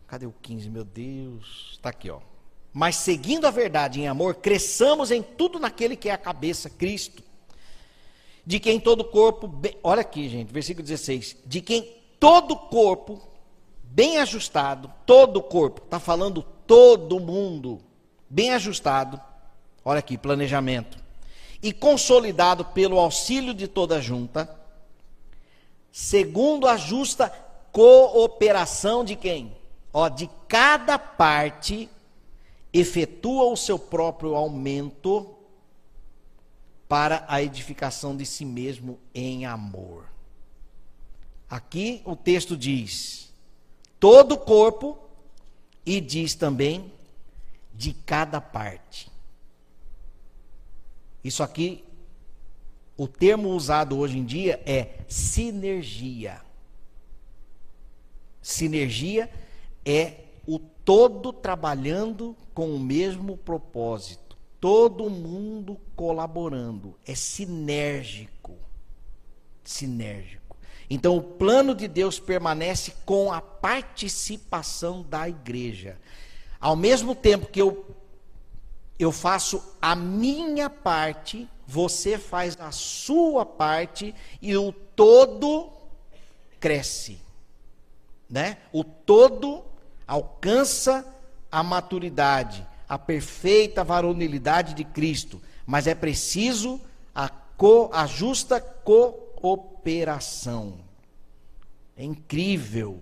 Cadê 0.07 0.25
o 0.25 0.33
15, 0.41 0.71
meu 0.71 0.83
Deus? 0.83 1.69
Está 1.73 1.89
aqui, 1.89 2.09
ó. 2.09 2.19
Mas 2.73 2.95
seguindo 2.95 3.45
a 3.45 3.51
verdade 3.51 4.01
em 4.01 4.07
amor, 4.07 4.37
cresçamos 4.37 5.11
em 5.11 5.21
tudo 5.21 5.59
naquele 5.59 5.95
que 5.95 6.09
é 6.09 6.11
a 6.11 6.17
cabeça, 6.17 6.67
Cristo. 6.67 7.21
De 8.43 8.59
quem 8.59 8.79
todo 8.79 9.05
corpo, 9.05 9.53
olha 9.83 10.01
aqui, 10.01 10.27
gente, 10.27 10.51
versículo 10.51 10.83
16. 10.83 11.37
De 11.45 11.61
quem 11.61 11.95
todo 12.19 12.55
corpo, 12.55 13.21
bem 13.83 14.17
ajustado, 14.17 14.91
todo 15.05 15.43
corpo, 15.43 15.83
está 15.83 15.99
falando 15.99 16.41
todo 16.65 17.19
mundo, 17.19 17.79
bem 18.29 18.51
ajustado, 18.51 19.19
olha 19.83 19.99
aqui, 19.99 20.17
planejamento, 20.17 20.97
e 21.61 21.73
consolidado 21.73 22.63
pelo 22.63 22.99
auxílio 22.99 23.53
de 23.53 23.67
toda 23.67 23.97
a 23.97 24.01
junta, 24.01 24.49
segundo 25.91 26.67
a 26.67 26.77
justa 26.77 27.29
cooperação 27.71 29.03
de 29.03 29.15
quem? 29.15 29.57
Ó, 29.91 30.07
de 30.07 30.29
cada 30.47 30.99
parte 30.99 31.89
efetua 32.71 33.45
o 33.45 33.57
seu 33.57 33.79
próprio 33.79 34.35
aumento 34.35 35.35
para 36.87 37.25
a 37.27 37.41
edificação 37.41 38.15
de 38.15 38.25
si 38.25 38.45
mesmo 38.45 38.99
em 39.13 39.45
amor. 39.45 40.05
Aqui 41.49 42.01
o 42.05 42.15
texto 42.15 42.55
diz: 42.55 43.33
todo 43.99 44.33
o 44.33 44.37
corpo, 44.37 44.97
e 45.85 45.99
diz 45.99 46.35
também 46.35 46.91
de 47.79 47.93
cada 47.93 48.41
parte. 48.41 49.09
Isso 51.23 51.41
aqui, 51.41 51.81
o 52.97 53.07
termo 53.07 53.51
usado 53.51 53.97
hoje 53.97 54.17
em 54.17 54.25
dia 54.25 54.61
é 54.65 54.99
sinergia. 55.07 56.41
Sinergia 58.41 59.31
é 59.85 60.25
o 60.45 60.59
todo 60.59 61.31
trabalhando 61.31 62.35
com 62.53 62.75
o 62.75 62.79
mesmo 62.79 63.37
propósito, 63.37 64.35
todo 64.59 65.09
mundo 65.09 65.79
colaborando, 65.95 66.95
é 67.07 67.15
sinérgico. 67.15 68.57
Sinérgico. 69.63 70.57
Então, 70.89 71.15
o 71.15 71.21
plano 71.21 71.73
de 71.73 71.87
Deus 71.87 72.19
permanece 72.19 72.93
com 73.05 73.31
a 73.31 73.39
participação 73.39 75.01
da 75.01 75.29
igreja. 75.29 75.97
Ao 76.59 76.75
mesmo 76.75 77.15
tempo 77.15 77.47
que 77.47 77.61
eu, 77.61 77.85
eu 78.97 79.11
faço 79.11 79.63
a 79.81 79.95
minha 79.95 80.69
parte, 80.69 81.47
você 81.65 82.17
faz 82.17 82.57
a 82.59 82.71
sua 82.71 83.45
parte 83.45 84.13
e 84.41 84.55
o 84.57 84.71
todo 84.71 85.71
cresce. 86.59 87.19
Né? 88.29 88.57
O 88.71 88.83
todo 88.83 89.63
alcança 90.07 91.05
a 91.51 91.63
maturidade, 91.63 92.65
a 92.87 92.97
perfeita 92.97 93.83
varonilidade 93.83 94.73
de 94.73 94.83
Cristo, 94.83 95.41
mas 95.65 95.87
é 95.87 95.95
preciso 95.95 96.81
a, 97.13 97.29
co, 97.29 97.89
a 97.93 98.05
justa 98.05 98.59
cooperação. 98.59 100.79
É 101.95 102.03
incrível. 102.03 103.01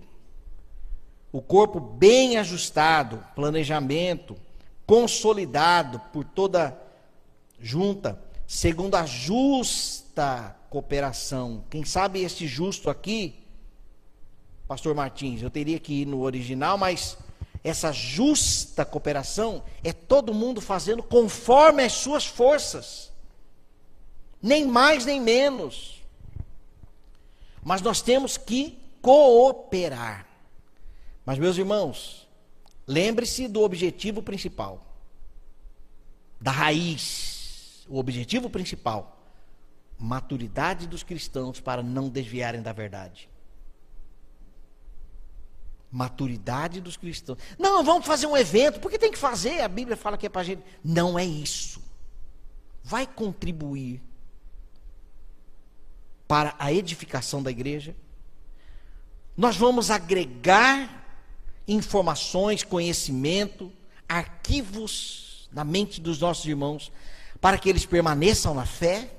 O 1.30 1.42
corpo 1.42 1.78
bem 1.78 2.36
ajustado, 2.36 3.24
planejamento, 3.34 4.36
consolidado 4.86 6.00
por 6.12 6.24
toda 6.24 6.78
junta, 7.60 8.18
segundo 8.46 8.94
a 8.94 9.04
justa 9.04 10.56
cooperação. 10.70 11.64
Quem 11.68 11.84
sabe 11.84 12.22
este 12.22 12.46
justo 12.46 12.88
aqui 12.88 13.38
Pastor 14.68 14.94
Martins, 14.94 15.40
eu 15.40 15.48
teria 15.50 15.78
que 15.78 16.02
ir 16.02 16.06
no 16.06 16.20
original, 16.20 16.76
mas 16.76 17.16
essa 17.64 17.90
justa 17.90 18.84
cooperação 18.84 19.64
é 19.82 19.94
todo 19.94 20.34
mundo 20.34 20.60
fazendo 20.60 21.02
conforme 21.02 21.82
as 21.82 21.94
suas 21.94 22.26
forças, 22.26 23.10
nem 24.42 24.66
mais 24.66 25.06
nem 25.06 25.18
menos. 25.18 26.02
Mas 27.64 27.80
nós 27.80 28.02
temos 28.02 28.36
que 28.36 28.78
cooperar. 29.00 30.27
Mas, 31.28 31.38
meus 31.38 31.58
irmãos, 31.58 32.26
lembre-se 32.86 33.48
do 33.48 33.60
objetivo 33.60 34.22
principal, 34.22 34.96
da 36.40 36.50
raiz, 36.50 37.84
o 37.86 37.98
objetivo 37.98 38.48
principal: 38.48 39.20
maturidade 39.98 40.86
dos 40.86 41.02
cristãos 41.02 41.60
para 41.60 41.82
não 41.82 42.08
desviarem 42.08 42.62
da 42.62 42.72
verdade 42.72 43.28
maturidade 45.90 46.80
dos 46.80 46.96
cristãos. 46.96 47.38
Não, 47.58 47.84
vamos 47.84 48.06
fazer 48.06 48.26
um 48.26 48.36
evento, 48.36 48.80
porque 48.80 48.98
tem 48.98 49.10
que 49.10 49.18
fazer, 49.18 49.60
a 49.60 49.68
Bíblia 49.68 49.96
fala 49.98 50.16
que 50.16 50.26
é 50.26 50.28
para 50.30 50.44
gente. 50.44 50.62
Não 50.82 51.18
é 51.18 51.24
isso. 51.24 51.82
Vai 52.82 53.06
contribuir 53.06 54.02
para 56.26 56.54
a 56.58 56.72
edificação 56.72 57.42
da 57.42 57.50
igreja. 57.50 57.94
Nós 59.36 59.56
vamos 59.56 59.90
agregar 59.90 60.97
informações, 61.68 62.64
conhecimento, 62.64 63.70
arquivos 64.08 65.48
na 65.52 65.62
mente 65.62 66.00
dos 66.00 66.18
nossos 66.18 66.46
irmãos, 66.46 66.90
para 67.40 67.58
que 67.58 67.68
eles 67.68 67.84
permaneçam 67.84 68.54
na 68.54 68.64
fé. 68.64 69.14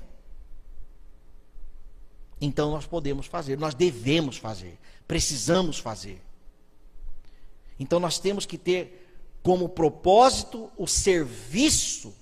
Então 2.40 2.70
nós 2.72 2.86
podemos 2.86 3.26
fazer, 3.26 3.56
nós 3.56 3.74
devemos 3.74 4.36
fazer, 4.36 4.78
precisamos 5.06 5.78
fazer. 5.78 6.20
Então 7.78 8.00
nós 8.00 8.18
temos 8.18 8.44
que 8.44 8.58
ter 8.58 9.06
como 9.42 9.68
propósito 9.68 10.70
o 10.76 10.86
serviço 10.86 12.14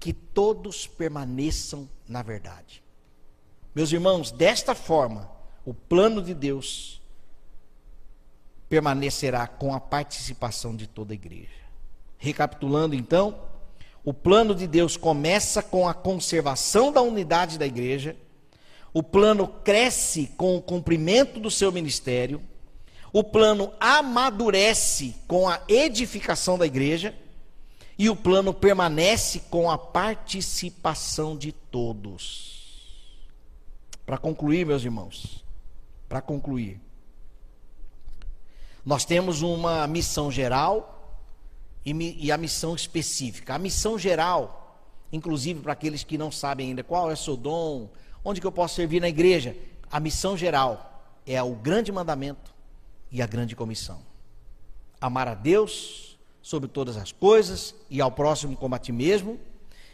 que 0.00 0.12
todos 0.12 0.86
permaneçam 0.86 1.88
na 2.08 2.22
verdade. 2.22 2.82
Meus 3.74 3.92
irmãos, 3.92 4.30
desta 4.30 4.74
forma, 4.74 5.30
o 5.64 5.72
plano 5.72 6.22
de 6.22 6.34
Deus 6.34 7.00
permanecerá 8.68 9.46
com 9.46 9.74
a 9.74 9.80
participação 9.80 10.74
de 10.74 10.86
toda 10.86 11.12
a 11.12 11.14
igreja. 11.14 11.64
Recapitulando 12.18 12.94
então, 12.94 13.38
o 14.04 14.12
plano 14.12 14.54
de 14.54 14.66
Deus 14.66 14.96
começa 14.96 15.62
com 15.62 15.88
a 15.88 15.94
conservação 15.94 16.92
da 16.92 17.00
unidade 17.00 17.58
da 17.58 17.66
igreja, 17.66 18.16
o 18.92 19.02
plano 19.02 19.48
cresce 19.48 20.28
com 20.36 20.56
o 20.56 20.62
cumprimento 20.62 21.40
do 21.40 21.50
seu 21.50 21.72
ministério, 21.72 22.40
o 23.12 23.22
plano 23.22 23.72
amadurece 23.80 25.14
com 25.26 25.48
a 25.48 25.60
edificação 25.68 26.58
da 26.58 26.66
igreja 26.66 27.14
e 27.98 28.10
o 28.10 28.16
plano 28.16 28.52
permanece 28.52 29.40
com 29.50 29.70
a 29.70 29.78
participação 29.78 31.36
de 31.36 31.52
todos. 31.52 32.54
Para 34.04 34.18
concluir, 34.18 34.66
meus 34.66 34.84
irmãos, 34.84 35.44
para 36.08 36.20
concluir, 36.20 36.80
nós 38.84 39.04
temos 39.04 39.42
uma 39.42 39.86
missão 39.86 40.30
geral 40.30 41.18
e, 41.84 42.30
a 42.30 42.36
missão 42.36 42.74
específica. 42.74 43.54
A 43.54 43.58
missão 43.58 43.98
geral, 43.98 44.78
inclusive 45.12 45.60
para 45.60 45.72
aqueles 45.72 46.04
que 46.04 46.18
não 46.18 46.30
sabem 46.30 46.68
ainda 46.68 46.84
qual 46.84 47.10
é 47.10 47.16
seu 47.16 47.36
dom, 47.36 47.88
onde 48.24 48.40
que 48.40 48.46
eu 48.46 48.52
posso 48.52 48.74
servir 48.74 49.00
na 49.00 49.08
igreja, 49.08 49.56
a 49.90 50.00
missão 50.00 50.36
geral 50.36 51.02
é 51.26 51.42
o 51.42 51.54
grande 51.54 51.90
mandamento 51.90 52.54
e 53.10 53.22
a 53.22 53.26
grande 53.26 53.56
comissão. 53.56 54.00
Amar 55.00 55.28
a 55.28 55.34
Deus 55.34 56.18
sobre 56.42 56.68
todas 56.68 56.96
as 56.96 57.12
coisas 57.12 57.74
e 57.88 58.00
ao 58.00 58.10
próximo 58.10 58.56
como 58.56 58.74
a 58.74 58.78
ti 58.78 58.92
mesmo. 58.92 59.38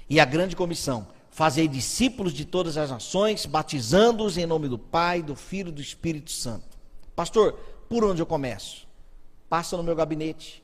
E 0.09 0.19
a 0.19 0.25
grande 0.25 0.57
comissão, 0.57 1.07
fazer 1.31 1.69
discípulos 1.69 2.33
de 2.33 2.45
todas 2.45 2.77
as 2.77 2.91
nações, 2.91 3.47
batizando-os 3.47 4.37
em 4.37 4.47
nome 4.47 4.69
do 4.69 4.77
Pai, 4.77 5.23
do 5.23 5.37
Filho 5.37 5.69
e 5.69 5.73
do 5.73 5.81
Espírito 5.81 6.33
Santo. 6.33 6.77
Pastor, 7.15 7.57
por 7.91 8.05
onde 8.05 8.23
eu 8.23 8.27
começo? 8.27 8.87
Passa 9.49 9.77
no 9.77 9.83
meu 9.83 9.97
gabinete. 9.97 10.63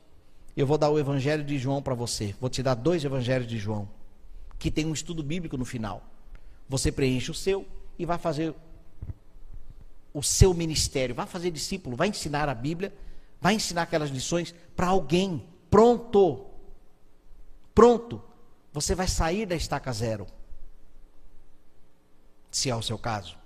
Eu 0.55 0.65
vou 0.65 0.77
dar 0.77 0.89
o 0.89 0.97
Evangelho 0.97 1.43
de 1.43 1.57
João 1.59 1.81
para 1.81 1.93
você. 1.93 2.33
Vou 2.39 2.49
te 2.49 2.63
dar 2.63 2.73
dois 2.73 3.03
Evangelhos 3.03 3.45
de 3.45 3.57
João, 3.57 3.87
que 4.57 4.71
tem 4.71 4.85
um 4.85 4.93
estudo 4.93 5.21
bíblico 5.21 5.57
no 5.57 5.65
final. 5.65 6.01
Você 6.69 6.89
preenche 6.89 7.29
o 7.29 7.33
seu 7.33 7.67
e 7.99 8.05
vai 8.05 8.17
fazer 8.17 8.55
o 10.13 10.23
seu 10.23 10.53
ministério, 10.53 11.13
vai 11.13 11.27
fazer 11.27 11.51
discípulo, 11.51 11.97
vai 11.97 12.07
ensinar 12.07 12.47
a 12.47 12.55
Bíblia, 12.55 12.93
vai 13.41 13.55
ensinar 13.55 13.81
aquelas 13.81 14.09
lições 14.09 14.55
para 14.73 14.87
alguém. 14.87 15.45
Pronto. 15.69 16.45
Pronto. 17.75 18.23
Você 18.71 18.95
vai 18.95 19.07
sair 19.07 19.45
da 19.45 19.55
estaca 19.55 19.91
zero. 19.91 20.25
Se 22.49 22.69
é 22.69 22.75
o 22.75 22.81
seu 22.81 22.97
caso. 22.97 23.36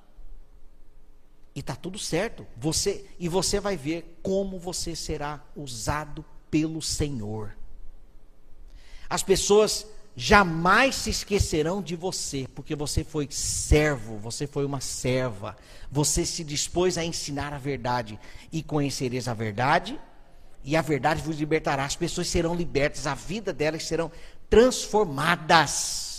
E 1.54 1.60
está 1.60 1.76
tudo 1.76 2.00
certo. 2.00 2.46
Você 2.58 3.06
e 3.20 3.28
você 3.28 3.60
vai 3.60 3.76
ver 3.76 4.20
como 4.24 4.58
você 4.58 4.96
será 4.96 5.44
usado 5.56 6.24
pelo 6.50 6.82
Senhor. 6.82 7.56
As 9.10 9.22
pessoas 9.24 9.86
jamais 10.16 10.96
se 10.96 11.10
esquecerão 11.10 11.82
de 11.82 11.96
você, 11.96 12.48
porque 12.54 12.76
você 12.76 13.04
foi 13.04 13.28
servo, 13.30 14.18
você 14.18 14.46
foi 14.46 14.66
uma 14.66 14.82
serva, 14.82 15.58
você 15.90 16.26
se 16.26 16.44
dispôs 16.44 16.98
a 16.98 17.04
ensinar 17.04 17.54
a 17.54 17.58
verdade 17.58 18.20
e 18.52 18.62
conhecereis 18.62 19.28
a 19.28 19.34
verdade, 19.34 20.00
e 20.64 20.76
a 20.76 20.82
verdade 20.82 21.22
vos 21.22 21.38
libertará. 21.38 21.86
As 21.86 21.96
pessoas 21.96 22.28
serão 22.28 22.54
libertas, 22.54 23.08
a 23.08 23.16
vida 23.16 23.52
delas 23.52 23.86
serão 23.86 24.12
transformadas. 24.50 26.11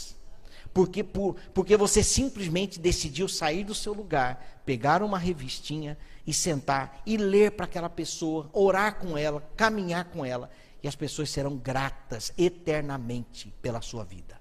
Porque, 0.73 1.05
por, 1.05 1.37
porque 1.53 1.77
você 1.77 2.03
simplesmente 2.03 2.81
decidiu 2.81 3.29
sair 3.29 3.64
do 3.64 3.75
seu 3.75 3.93
lugar, 3.93 4.62
pegar 4.64 5.03
uma 5.03 5.18
revistinha 5.18 5.99
e 6.27 6.33
sentar 6.33 7.03
e 7.05 7.16
ler 7.16 7.53
para 7.53 7.66
aquela 7.66 7.91
pessoa, 7.91 8.49
orar 8.53 8.97
com 8.97 9.18
ela, 9.18 9.43
caminhar 9.57 10.07
com 10.07 10.25
ela 10.25 10.51
e 10.83 10.89
as 10.89 10.97
pessoas 10.97 11.31
serão 11.31 11.57
gratas 11.57 12.33
eternamente 12.37 13.53
pela 13.61 13.81
sua 13.81 14.05
vida. 14.05 14.41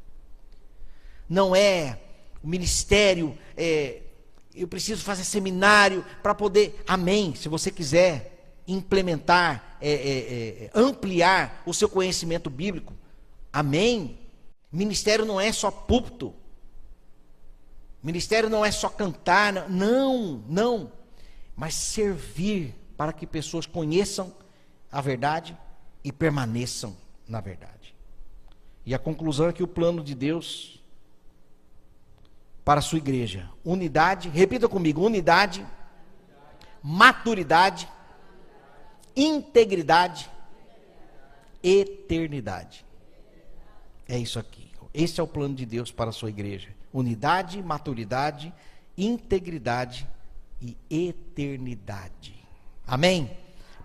Não 1.29 1.55
é 1.55 1.99
o 2.43 2.47
ministério, 2.47 3.37
é, 3.55 4.01
eu 4.53 4.67
preciso 4.67 5.03
fazer 5.03 5.23
seminário 5.23 6.03
para 6.23 6.33
poder, 6.33 6.81
amém, 6.87 7.35
se 7.35 7.47
você 7.47 7.71
quiser 7.71 8.31
implementar, 8.67 9.77
é, 9.79 9.91
é, 9.91 9.93
é, 10.65 10.71
ampliar 10.73 11.61
o 11.65 11.73
seu 11.73 11.87
conhecimento 11.87 12.49
bíblico, 12.49 12.93
amém. 13.51 14.17
Ministério 14.71 15.25
não 15.25 15.39
é 15.39 15.51
só 15.51 15.69
púlpito, 15.69 16.33
ministério 18.01 18.49
não 18.49 18.65
é 18.65 18.71
só 18.71 18.89
cantar, 18.89 19.69
não, 19.69 20.43
não, 20.47 20.91
mas 21.55 21.75
servir 21.75 22.73
para 22.95 23.11
que 23.11 23.27
pessoas 23.27 23.65
conheçam 23.65 24.33
a 24.91 25.01
verdade 25.01 25.57
e 26.03 26.11
permaneçam 26.11 26.95
na 27.27 27.41
verdade. 27.41 27.95
E 28.85 28.95
a 28.95 28.99
conclusão 28.99 29.49
é 29.49 29.53
que 29.53 29.63
o 29.63 29.67
plano 29.67 30.03
de 30.03 30.15
Deus 30.15 30.81
para 32.63 32.79
a 32.79 32.81
sua 32.81 32.99
igreja, 32.99 33.49
unidade, 33.65 34.29
repita 34.29 34.69
comigo, 34.69 35.05
unidade, 35.05 35.65
maturidade, 36.81 37.87
integridade, 39.15 40.29
eternidade. 41.63 42.85
É 44.07 44.17
isso 44.17 44.39
aqui. 44.39 44.60
Esse 44.93 45.19
é 45.19 45.23
o 45.23 45.27
plano 45.27 45.55
de 45.55 45.65
Deus 45.65 45.91
para 45.91 46.09
a 46.09 46.13
sua 46.13 46.29
igreja. 46.29 46.69
Unidade, 46.93 47.61
maturidade, 47.61 48.53
integridade 48.97 50.07
e 50.61 50.77
eternidade. 50.89 52.35
Amém? 52.85 53.29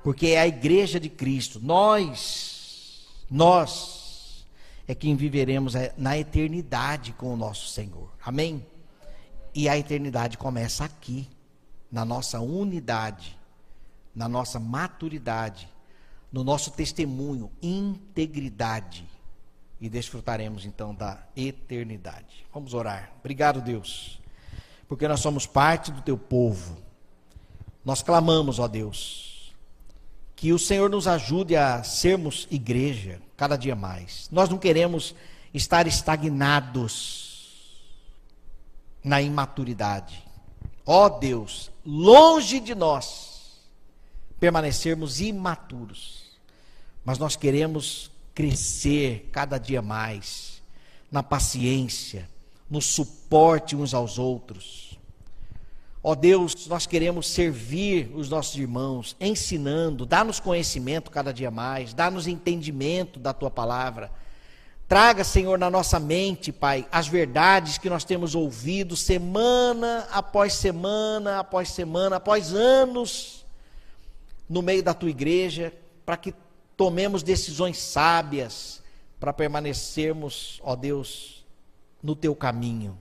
porque 0.07 0.29
é 0.29 0.39
a 0.39 0.47
igreja 0.47 1.01
de 1.01 1.09
Cristo. 1.09 1.59
Nós, 1.61 3.09
nós 3.29 4.47
é 4.87 4.95
quem 4.95 5.17
viveremos 5.17 5.73
na 5.97 6.17
eternidade 6.17 7.13
com 7.13 7.35
o 7.35 7.37
nosso 7.37 7.67
Senhor. 7.67 8.09
Amém? 8.25 8.65
E 9.53 9.69
a 9.69 9.77
eternidade 9.77 10.39
começa 10.39 10.85
aqui, 10.85 11.29
na 11.91 12.05
nossa 12.05 12.41
unidade, 12.41 13.37
na 14.15 14.29
nossa 14.29 14.61
maturidade, 14.61 15.69
no 16.31 16.45
nosso 16.45 16.71
testemunho, 16.71 17.51
integridade. 17.61 19.05
E 19.81 19.89
desfrutaremos 19.89 20.65
então 20.65 20.95
da 20.95 21.19
eternidade. 21.37 22.47
Vamos 22.53 22.73
orar. 22.73 23.13
Obrigado, 23.21 23.61
Deus, 23.61 24.21
porque 24.89 25.07
nós 25.07 25.21
somos 25.21 25.47
parte 25.47 25.93
do 25.93 26.01
teu 26.01 26.17
povo. 26.17 26.79
Nós 27.85 28.03
clamamos, 28.03 28.59
ó 28.59 28.67
Deus 28.67 29.27
que 30.37 30.53
o 30.53 30.59
Senhor 30.59 30.91
nos 30.91 31.09
ajude 31.09 31.57
a 31.57 31.83
sermos 31.83 32.47
igreja 32.51 33.21
cada 33.39 33.57
dia 33.57 33.75
mais. 33.75 34.29
Nós 34.31 34.51
não 34.51 34.59
queremos 34.59 35.15
estar 35.53 35.87
estagnados 35.87 37.25
na 39.03 39.23
imaturidade. 39.23 40.23
Ó 40.85 41.09
Deus, 41.09 41.71
longe 41.85 42.61
de 42.61 42.75
nós 42.75 43.63
permanecermos 44.39 45.23
imaturos, 45.23 46.37
mas 47.03 47.19
nós 47.19 47.35
queremos 47.35 48.11
crescer 48.37 49.29
cada 49.33 49.59
dia 49.59 49.83
mais 49.83 50.63
na 51.11 51.25
paciência, 51.25 52.31
no 52.71 52.81
suporte 52.81 53.75
uns 53.75 53.93
aos 53.93 54.17
outros 54.17 54.87
Ó 56.09 56.15
Deus, 56.15 56.69
nós 56.69 56.87
queremos 56.87 57.27
servir 57.27 58.13
os 58.15 58.31
nossos 58.31 58.55
irmãos, 58.55 59.17
ensinando, 59.21 60.07
dá-nos 60.07 60.39
conhecimento 60.39 61.11
cada 61.11 61.35
dia 61.35 61.51
mais, 61.51 61.93
dá-nos 61.93 62.29
entendimento 62.29 63.19
da 63.19 63.33
tua 63.33 63.51
palavra. 63.51 64.13
Traga, 64.87 65.25
Senhor, 65.25 65.59
na 65.59 65.69
nossa 65.69 65.99
mente, 65.99 66.53
Pai, 66.53 66.87
as 66.93 67.09
verdades 67.09 67.77
que 67.77 67.91
nós 67.91 68.05
temos 68.05 68.37
ouvido 68.37 68.95
semana 68.95 70.07
após 70.13 70.53
semana, 70.53 71.41
após 71.41 71.71
semana, 71.71 72.19
após 72.19 72.55
anos 72.55 73.45
no 74.49 74.63
meio 74.63 74.85
da 74.85 74.95
tua 74.95 75.11
igreja, 75.11 75.73
para 76.05 76.17
que 76.17 76.33
tomemos 76.77 77.23
decisões 77.23 77.79
sábias, 77.79 78.83
para 79.19 79.33
permanecermos, 79.33 80.61
ó 80.63 80.77
Deus, 80.77 81.45
no 82.03 82.15
teu 82.15 82.35
caminho. 82.35 82.99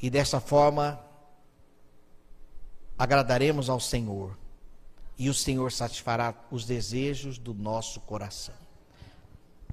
E 0.00 0.10
dessa 0.10 0.38
forma, 0.38 1.00
agradaremos 2.98 3.70
ao 3.70 3.80
Senhor 3.80 4.36
e 5.16 5.30
o 5.30 5.34
Senhor 5.34 5.72
satisfará 5.72 6.34
os 6.50 6.64
desejos 6.64 7.38
do 7.38 7.54
nosso 7.54 8.00
coração. 8.00 8.54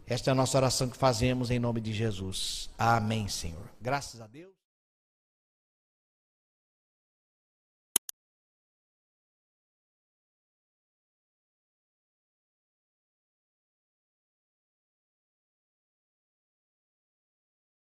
Esta 0.07 0.29
é 0.29 0.31
a 0.31 0.35
nossa 0.35 0.57
oração 0.57 0.89
que 0.89 0.97
fazemos 0.97 1.51
em 1.51 1.59
nome 1.59 1.81
de 1.81 1.93
Jesus. 1.93 2.69
Amém, 2.77 3.27
Senhor. 3.27 3.69
Graças 3.81 4.21
a 4.21 4.27
Deus. 4.27 4.60